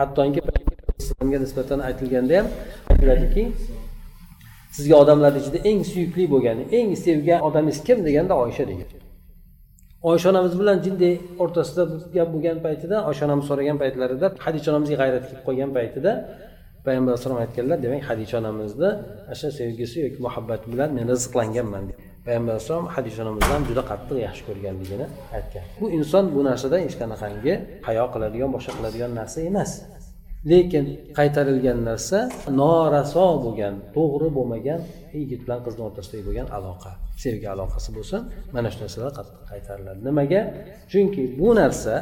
Hattoki 0.00 0.40
islomga 1.02 1.38
nisbatan 1.44 1.78
aytilganda 1.88 2.34
ham 2.38 2.46
aytiladiki 2.90 3.42
sizga 4.76 4.96
odamlar 5.02 5.32
ichida 5.40 5.58
eng 5.70 5.80
suyukli 5.92 6.24
bo'lgani 6.34 6.62
eng 6.78 6.90
sevgan 7.04 7.40
odamingiz 7.48 7.78
kim 7.86 7.98
deganda 8.06 8.34
oysha 8.44 8.64
degan. 8.70 8.88
Oysha 10.10 10.26
onamiz 10.32 10.54
bilan 10.60 10.76
jinday 10.86 11.14
o'rtasida 11.42 11.82
gap 12.16 12.28
bo'lgan 12.34 12.58
paytida 12.66 12.96
oysha 13.08 13.22
onamiz 13.28 13.44
so'ragan 13.50 13.76
paytlarida 13.82 14.26
hadicha 14.46 14.68
onamizga 14.72 14.96
g'ayrat 15.00 15.24
kelib 15.28 15.42
qolgan 15.48 15.70
paytida 15.78 16.12
payg'ambar 16.86 17.10
alayhisalom 17.12 17.38
aytganlar 17.44 17.78
demak 17.84 18.02
hadicha 18.10 18.34
onamizni 18.42 18.90
o'sha 19.32 19.48
sevgisi 19.58 19.96
yoki 20.04 20.18
muhabbati 20.26 20.66
bilan 20.72 20.90
men 20.96 21.04
rizqlanganman 21.14 21.84
deb 21.88 21.96
payg'ambar 22.26 22.52
alayhissalom 22.54 22.86
hadicha 22.96 23.18
onamizni 23.24 23.52
ham 23.56 23.64
juda 23.70 23.82
qattiq 23.90 24.16
yaxshi 24.26 24.42
ko'rganligini 24.48 25.06
aytgan. 25.36 25.64
Bu 25.80 25.86
inson 25.98 26.24
bu 26.34 26.40
narsadan 26.48 26.80
hech 26.86 26.96
qanaqangi 27.02 27.54
hayo 27.88 28.04
qiladigan 28.14 28.50
boshqa 28.56 28.72
qiladigan 28.78 29.10
narsa 29.20 29.38
emas. 29.50 29.70
Lekin 30.50 30.84
qaytarilgan 31.18 31.78
narsa 31.88 32.18
noraso 32.60 33.26
bo'lgan 33.44 33.74
to'g'ri 33.96 34.28
bo'lmagan 34.36 34.80
yigit 35.20 35.40
bilan 35.44 35.60
qizni 35.66 35.82
o'rtasidagi 35.88 36.24
bo'lgan 36.28 36.48
aloqa 36.58 36.92
sevgi 37.24 37.46
aloqasi 37.54 37.90
bo'lsin. 37.96 38.20
Mana 38.54 38.68
shu 38.72 38.78
narsalar 38.84 39.12
qattiq 39.18 39.40
qaytariladi. 39.52 40.00
Nimaga? 40.08 40.40
Chunki 40.92 41.22
bu 41.38 41.48
narsa 41.60 41.94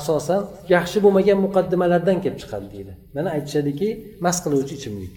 asosan 0.00 0.42
yaxshi 0.74 0.98
bo'lmagan 1.04 1.38
muqaddimalardan 1.46 2.16
kelib 2.24 2.38
chiqadi 2.42 2.66
deydi. 2.74 2.92
Mana 3.16 3.28
aytishadiki 3.36 3.88
mast 4.26 4.40
qiluvchi 4.44 4.74
ichimlik. 4.78 5.14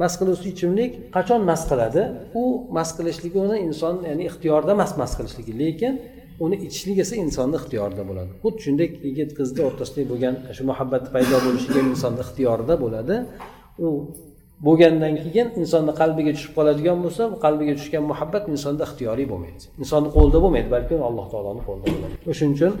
Mast 0.00 0.16
qiluvchi 0.20 0.48
ichimlik 0.54 0.92
qachon 1.16 1.40
mast 1.50 1.66
qiladi? 1.70 2.02
U 2.40 2.44
mast 2.76 2.92
qilishligi 2.98 3.38
uni 3.46 3.56
inson 3.68 3.94
ya'ni 4.08 4.22
ixtiyorda 4.30 4.70
emas 4.76 4.92
mast 5.00 5.14
qilishligi 5.18 5.52
lekin 5.62 5.92
uni 6.44 6.56
ichishlik 6.66 6.98
esa 7.04 7.14
insonni 7.24 7.56
ixtiyorida 7.60 8.02
bo'ladi. 8.10 8.30
Xuddi 8.42 8.60
shunday 8.66 8.88
yigit 9.08 9.30
qizni 9.38 9.60
o'rtasida 9.68 10.02
bo'lgan 10.12 10.34
shu 10.56 10.62
muhabbat 10.70 11.04
paydo 11.14 11.36
bo'lishiga 11.46 11.78
ham 11.80 11.88
insonni 11.94 12.20
ixtiyorida 12.26 12.74
bo'ladi. 12.84 13.16
U 13.84 13.88
bo'lgandan 14.66 15.14
keyin 15.24 15.48
insonni 15.62 15.92
qalbiga 16.00 16.32
tushib 16.36 16.52
qoladigan 16.58 16.98
bo'lsa 17.04 17.22
qalbiga 17.44 17.74
tushgan 17.80 18.04
muhabbat 18.12 18.44
insonda 18.54 18.82
ixtiyoriy 18.88 19.26
bo'lmaydi. 19.32 19.62
Insonni 19.82 20.10
qo'lida 20.16 20.38
bo'lmaydi 20.44 20.68
balki 20.76 20.94
alloh 21.08 21.26
taoloni 21.32 21.62
qo'lida 21.68 21.86
bo'ladi. 21.94 22.14
O'shaning 22.30 22.54
uchun 22.58 22.72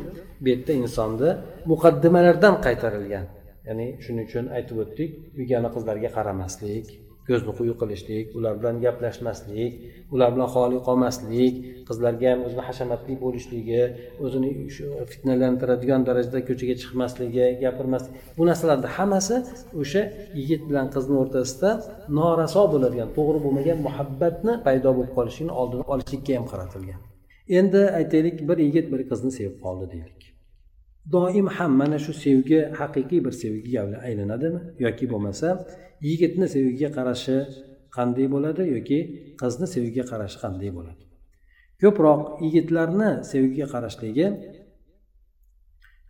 bu 0.42 0.46
yerda 0.52 0.72
insonni 0.82 1.30
muqaddimalardan 1.70 2.54
qaytarilgan 2.66 3.26
ya'ni 3.68 3.86
shuning 4.04 4.26
uchun 4.30 4.44
aytib 4.56 4.76
o'tdik 4.84 5.10
begona 5.38 5.68
qizlarga 5.74 6.10
qaramaslik 6.16 6.86
ko'zni 7.28 7.52
quyi 7.58 7.74
qilishlik 7.80 8.26
ular 8.38 8.54
bilan 8.60 8.76
gaplashmaslik 8.84 9.72
ular 10.14 10.30
bilan 10.34 10.48
xoli 10.54 10.78
qolmaslik 10.88 11.54
qizlarga 11.88 12.28
ham 12.32 12.40
o'zini 12.46 12.62
hashamatli 12.68 13.14
bo'lishligi 13.24 13.82
o'zini 14.24 14.50
shu 14.76 14.84
fitnalantiradigan 15.12 16.00
darajada 16.08 16.40
ko'chaga 16.48 16.74
chiqmasligi 16.82 17.46
gapirmaslik 17.62 18.12
bu 18.38 18.42
narsalarni 18.50 18.88
hammasi 18.96 19.36
o'sha 19.82 20.02
yigit 20.38 20.62
bilan 20.68 20.86
qizni 20.94 21.14
o'rtasida 21.22 21.70
noraso 22.18 22.62
bo'ladigan 22.74 23.08
to'g'ri 23.16 23.38
bo'lmagan 23.44 23.78
muhabbatni 23.86 24.52
paydo 24.66 24.90
bo'lib 24.96 25.12
qolishini 25.18 25.52
oldini 25.60 25.84
olishlikka 25.92 26.32
ham 26.38 26.46
qaratilgan. 26.52 27.00
Endi 27.58 27.82
aytaylik 27.98 28.36
bir 28.48 28.58
yigit 28.66 28.86
bir 28.92 29.00
qizni 29.10 29.30
sevib 29.38 29.56
qoldi 29.64 29.86
deylik. 29.94 30.31
Doim 31.10 31.46
ham 31.56 31.72
mana 31.80 31.98
shu 32.04 32.12
sevgi 32.24 32.60
haqiqiy 32.80 33.20
bir 33.26 33.34
sevgiga 33.42 33.80
aylanadimi? 34.06 34.60
Yoki 34.84 35.04
bo'lmasa 35.12 35.48
yigitni 36.08 36.46
sevgiga 36.54 36.90
qarashi 36.98 37.36
qanday 37.96 38.26
bo'ladi? 38.34 38.62
Yoki 38.74 38.98
qizni 39.40 39.66
sevgiga 39.74 40.04
qarashi 40.12 40.38
qanday 40.44 40.70
bo'ladi? 40.78 41.02
Ko'proq 41.82 42.20
yigitlarni 42.44 43.10
sevgiga 43.32 43.66
qarashligi 43.74 44.26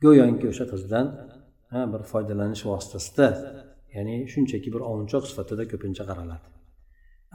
go'yoki 0.05 0.47
o'sha 0.53 0.67
qizdan 0.73 1.07
bir 1.93 2.03
foydalanish 2.13 2.63
vositasida 2.71 3.29
ya'ni 3.97 4.17
shunchaki 4.33 4.69
bir 4.75 4.83
ovunchoq 4.91 5.25
sifatida 5.31 5.65
ko'pincha 5.73 6.05
qaraladi. 6.11 6.47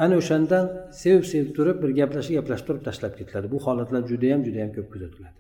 Ana 0.04 0.16
o'shandan 0.22 0.66
sevib 1.02 1.26
sevib 1.32 1.50
turib 1.58 1.78
bir 1.84 1.92
gaplashib 2.00 2.34
gaplashib 2.40 2.66
turib 2.70 2.84
tashlab 2.88 3.14
ketiladi 3.20 3.48
bu 3.54 3.58
holatlar 3.66 4.02
judayam 4.12 4.42
judayam 4.48 4.72
ko'p 4.78 4.88
kuzatiladi. 4.94 5.38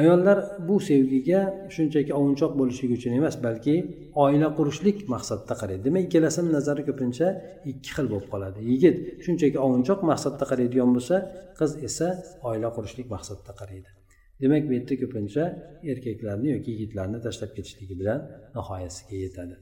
Ayollar 0.00 0.38
bu 0.68 0.76
sevgiga 0.88 1.40
shunchaki 1.74 2.12
ovunchoq 2.18 2.52
bo'lishlik 2.60 2.90
uchun 2.98 3.12
emas 3.20 3.36
balki 3.46 3.74
oila 4.24 4.48
qurishlik 4.58 4.98
maqsadida 5.14 5.54
qaraydi. 5.60 5.82
Demak 5.86 6.02
ikkalasini 6.08 6.50
nazari 6.56 6.82
ko'pincha 6.88 7.26
ikki 7.70 7.90
xil 7.96 8.06
bo'lib 8.12 8.28
qoladi. 8.34 8.58
Yigit 8.70 8.96
shunchaki 9.24 9.58
ovunchoq 9.66 10.00
maqsadda 10.10 10.44
qaraydigan 10.50 10.90
bo'lsa 10.96 11.16
qiz 11.58 11.70
esa 11.88 12.08
oila 12.48 12.68
qurishlik 12.76 13.06
maqsadida 13.14 13.52
qaraydi. 13.60 13.90
Demak 14.42 14.62
bu 14.68 14.72
yerda 14.76 14.94
ko'pincha 15.02 15.44
erkaklarni 15.92 16.48
yoki 16.54 16.70
yigitlarni 16.74 17.18
tashlab 17.26 17.50
ketishligi 17.56 17.94
bilan 18.00 18.18
nihoyasiga 18.56 19.16
yetadi. 19.24 19.54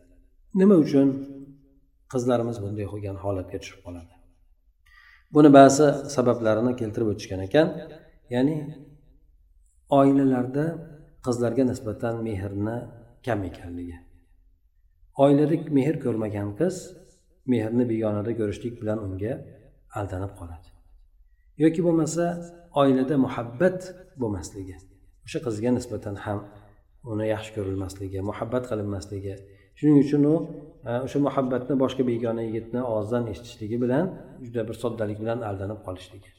Nima 0.61 0.77
uchun 0.85 1.09
qizlarimiz 2.13 2.57
bunday 2.65 2.87
qilgan 2.93 3.17
holatga 3.25 3.59
tushib 3.63 3.81
qoladi? 3.87 4.15
Buni 5.35 5.51
ba'zi 5.59 5.87
sabablarini 6.17 6.73
keltirib 6.81 7.09
o'tishgan 7.13 7.41
ekan. 7.49 7.67
Ya'ni 8.35 8.57
oilalarda 9.99 10.65
qizlarga 11.27 11.65
nisbatan 11.73 12.15
mehrni 12.29 12.77
kam 13.27 13.41
ekanligi. 13.51 13.97
Oilada 15.25 15.57
mehr 15.79 15.95
ko'rmagan 16.05 16.49
qiz 16.61 16.77
mehrni 17.53 17.85
begonada 17.93 18.33
ko'rishlik 18.41 18.75
bilan 18.81 18.99
unga 19.07 19.33
aldanib 19.99 20.33
qoladi. 20.41 20.69
Yoki 21.63 21.81
bo'lmasa 21.87 22.25
oilada 22.83 23.17
muhabbat 23.27 23.81
bo'lmasligi. 24.21 24.77
O'sha 25.27 25.39
qizga 25.47 25.71
nisbatan 25.79 26.17
ham 26.25 26.39
uni 27.13 27.27
yaxshi 27.35 27.51
ko'rilmasligi 27.57 28.19
muhabbat 28.31 28.65
qilinmasligi. 28.71 29.35
Shuning 29.79 29.99
uchun 30.05 30.23
u 30.33 30.35
e, 30.89 30.91
o'sha 31.07 31.19
muhabbatni 31.29 31.75
boshqa 31.83 32.03
begona 32.11 32.43
yigitni 32.49 32.81
og'zidan 32.95 33.25
eshitishligi 33.33 33.77
bilan 33.85 34.05
juda 34.45 34.63
bir 34.69 34.77
soddalik 34.83 35.19
bilan 35.23 35.39
aldanib 35.51 35.81
qolishligi. 35.87 36.31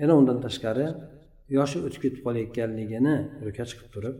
Yana 0.00 0.14
undan 0.20 0.38
tashqari 0.46 0.86
yoshi 1.56 1.78
o'tib 1.86 2.00
ketib 2.04 2.20
qolayotganligini 2.26 3.14
ro'ka 3.46 3.64
chiqib 3.70 3.88
turib 3.94 4.16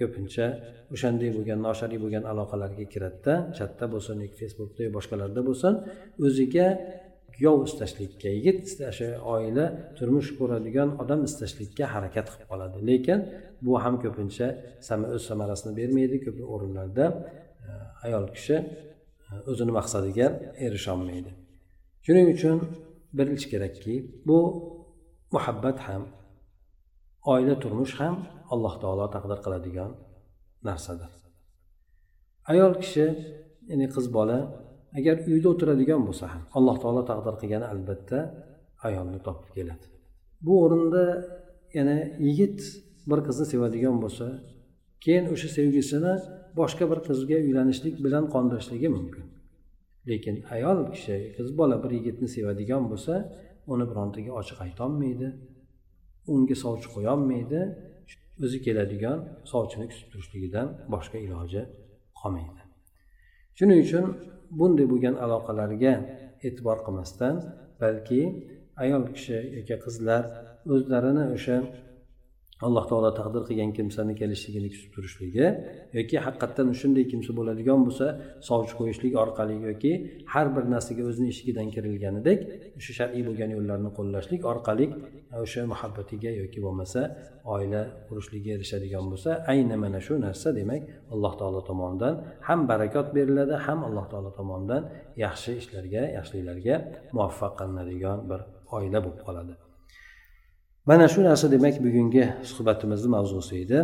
ko'pincha 0.00 0.46
o'shanday 0.94 1.30
bo'lgan 1.36 1.60
noshariy 1.66 1.98
bo'lgan 2.04 2.24
aloqalarga 2.32 2.84
kiradida 2.92 3.34
chatda 3.58 3.84
bo'lsin 3.94 4.16
yoki 4.24 4.36
facebookda 4.42 4.82
boshqalarda 4.96 5.40
bo'lsin 5.48 5.72
o'ziga 6.26 6.66
kuyov 7.34 7.58
istashlikka 7.68 8.28
yigit 8.36 8.64
o'sha 8.90 9.08
oila 9.34 9.64
turmush 9.98 10.30
ko'radigan 10.38 10.88
odam 11.02 11.20
istashlikka 11.28 11.84
harakat 11.94 12.26
qilib 12.32 12.48
qoladi. 12.52 12.76
Lekin 12.90 13.18
bu 13.64 13.72
ham 13.84 13.94
ko'pincha 14.04 14.48
o'z 15.14 15.22
samarasini 15.30 15.72
bermaydi 15.80 16.16
ko'p 16.24 16.38
o'rinlarda 16.54 17.06
e, 17.68 17.70
ayol 18.06 18.26
kishi 18.34 18.56
e, 18.60 19.32
o'zini 19.50 19.72
maqsadiga 19.78 20.26
erisholmaydi 20.66 21.30
shuning 22.06 22.26
uchun 22.34 22.56
bilish 23.18 23.46
kerakki 23.52 23.94
bu 24.28 24.38
muhabbat 25.34 25.78
ham 25.86 26.02
oila 27.32 27.54
turmush 27.62 27.94
ham 28.00 28.16
alloh 28.54 28.74
taolo 28.82 29.06
taqdir 29.14 29.38
qiladigan 29.44 29.90
narsadir. 30.68 31.10
Ayol 32.52 32.72
kishi 32.82 33.06
ya'ni 33.70 33.86
qiz 33.94 34.06
bola 34.16 34.38
agar 34.98 35.16
uyda 35.32 35.48
o'tiradigan 35.54 36.00
bo'lsa 36.08 36.24
ham 36.32 36.42
alloh 36.58 36.76
taolo 36.82 37.02
taqdir 37.10 37.34
qilgani 37.40 37.66
albatta 37.72 38.18
ayolni 38.86 39.18
topib 39.26 39.50
keladi. 39.56 39.86
Bu 40.44 40.52
o'rinda 40.64 41.04
yana 41.78 41.96
yigit 42.26 42.58
bir 43.10 43.18
qizni 43.26 43.46
sevadigan 43.52 43.96
bo'lsa 44.04 44.26
keyin 45.04 45.24
o'sha 45.34 45.48
sevgisini 45.58 46.14
boshqa 46.60 46.84
bir 46.92 46.98
qizga 47.08 47.38
uylanishlik 47.46 47.94
bilan 48.04 48.24
qondirishligi 48.34 48.88
mumkin. 48.96 49.24
Lekin 50.10 50.36
ayol 50.54 50.78
kishi 50.94 51.16
qiz 51.36 51.48
bola 51.60 51.76
bir 51.82 51.90
yigitni 51.98 52.28
sevadigan 52.36 52.82
bo'lsa 52.90 53.14
uni 53.72 53.84
birontaga 53.90 54.30
ochiq 54.40 54.58
aytolmaydi. 54.66 55.28
Unga 56.32 56.56
sovchi 56.64 56.88
qo'yolmaydi. 56.94 57.60
O'zi 58.44 58.58
keladigan 58.66 59.18
sovchini 59.52 59.86
kutib 59.90 60.08
turishligidan 60.12 60.68
boshqa 60.92 61.18
iloji 61.26 61.62
qolmaydi. 62.20 62.62
Shuning 63.58 63.80
uchun 63.86 64.04
bunday 64.58 64.86
bo'lgan 64.92 65.16
aloqalarga 65.24 65.94
e'tibor 66.46 66.78
qilmasdan 66.86 67.34
balki 67.82 68.20
ayol 68.82 69.04
kishi 69.14 69.38
yoki 69.58 69.76
qizlar 69.84 70.22
o'zlarini 70.74 71.24
o'sha 71.36 71.56
alloh 72.66 72.84
taolo 72.90 73.10
taqdir 73.20 73.42
qilgan 73.48 73.70
kimsani 73.78 74.14
kelishligini 74.20 74.68
kutib 74.74 74.90
turishligi 74.94 75.46
yoki 75.98 76.16
haqiqatdan 76.26 76.68
shunday 76.80 77.04
kimsa 77.12 77.30
bo'ladigan 77.38 77.80
bo'lsa 77.86 78.06
sovchi 78.48 78.74
qo'yishlik 78.80 79.14
orqali 79.24 79.54
yoki 79.68 79.92
har 80.32 80.46
bir 80.54 80.64
narsaga 80.74 81.02
o'zini 81.10 81.28
eshigidan 81.34 81.68
kirilganidek 81.74 82.38
o'sha 82.78 82.92
shar'iy 82.98 83.22
bo'lgan 83.28 83.50
yo'llarni 83.56 83.90
qo'llashlik 83.98 84.42
orqali 84.52 84.86
e, 85.34 85.36
o'sha 85.44 85.60
muhabbatiga 85.72 86.30
yoki 86.42 86.58
bo'lmasa 86.66 87.00
oila 87.54 87.82
qurishligiga 88.08 88.52
erishadigan 88.58 89.04
bo'lsa 89.12 89.30
ayni 89.52 89.76
mana 89.84 90.00
shu 90.06 90.14
narsa 90.26 90.48
demak 90.58 90.82
alloh 91.14 91.32
taolo 91.40 91.60
tomonidan 91.70 92.14
ham 92.48 92.60
barakot 92.70 93.06
beriladi 93.16 93.54
ham 93.66 93.78
alloh 93.88 94.06
taolo 94.12 94.30
tomonidan 94.40 94.82
yaxshi 95.24 95.50
ishlarga 95.62 96.02
yaxshiliklarga 96.16 96.74
muvaffaq 97.16 97.52
qilinadigan 97.60 98.18
bir 98.30 98.40
oila 98.76 98.98
bo'lib 99.04 99.22
qoladi. 99.28 99.54
Mana 100.88 101.06
shu 101.12 101.20
narsa 101.28 101.46
demak 101.54 101.76
bugungi 101.86 102.24
suhbatimizni 102.50 103.08
mavzusi 103.16 103.54
edi. 103.64 103.78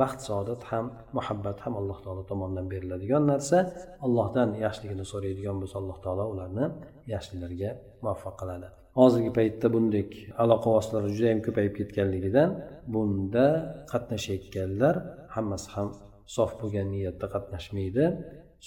Baxt 0.00 0.20
saodat 0.28 0.62
ham 0.70 0.84
muhabbat 1.16 1.58
ham 1.64 1.72
alloh 1.80 1.98
taolo 2.04 2.22
tomonidan 2.30 2.66
beriladigan 2.72 3.22
narsa. 3.32 3.58
Allohdan 4.06 4.48
yaxshiligini 4.64 5.04
so'raydigan 5.12 5.56
bo'lsa 5.62 5.76
alloh 5.82 5.98
taolo 6.04 6.24
ularni 6.32 6.66
yaxshiliklarga 7.14 7.70
muvaffaq 8.02 8.34
qiladi. 8.40 8.66
Hozirgi 9.00 9.30
paytda 9.38 9.66
bundek 9.74 10.10
aloqa 10.42 10.68
vositalari 10.76 11.10
judayam 11.16 11.40
ko'payib 11.46 11.74
ketganligidan 11.78 12.48
bunda 12.94 13.46
qatnashayotganlar 13.92 14.94
hammasi 15.34 15.68
ham 15.74 15.88
sof 16.36 16.50
bo'lgan 16.60 16.88
niyatda 16.94 17.26
qatnashmaydi 17.34 18.04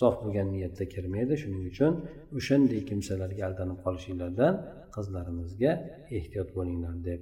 sof 0.01 0.15
bo'lgan 0.23 0.47
niyatda 0.55 0.83
kirmaydi. 0.93 1.33
Shuning 1.41 1.63
uchun 1.71 1.93
o'shanday 2.37 2.81
kimsalarga 2.89 3.41
aldanib 3.49 3.79
qolishinglardan 3.85 4.53
qizlarimizga 4.95 5.71
ehtiyot 6.17 6.49
bo'linglar 6.57 6.95
deb 7.09 7.21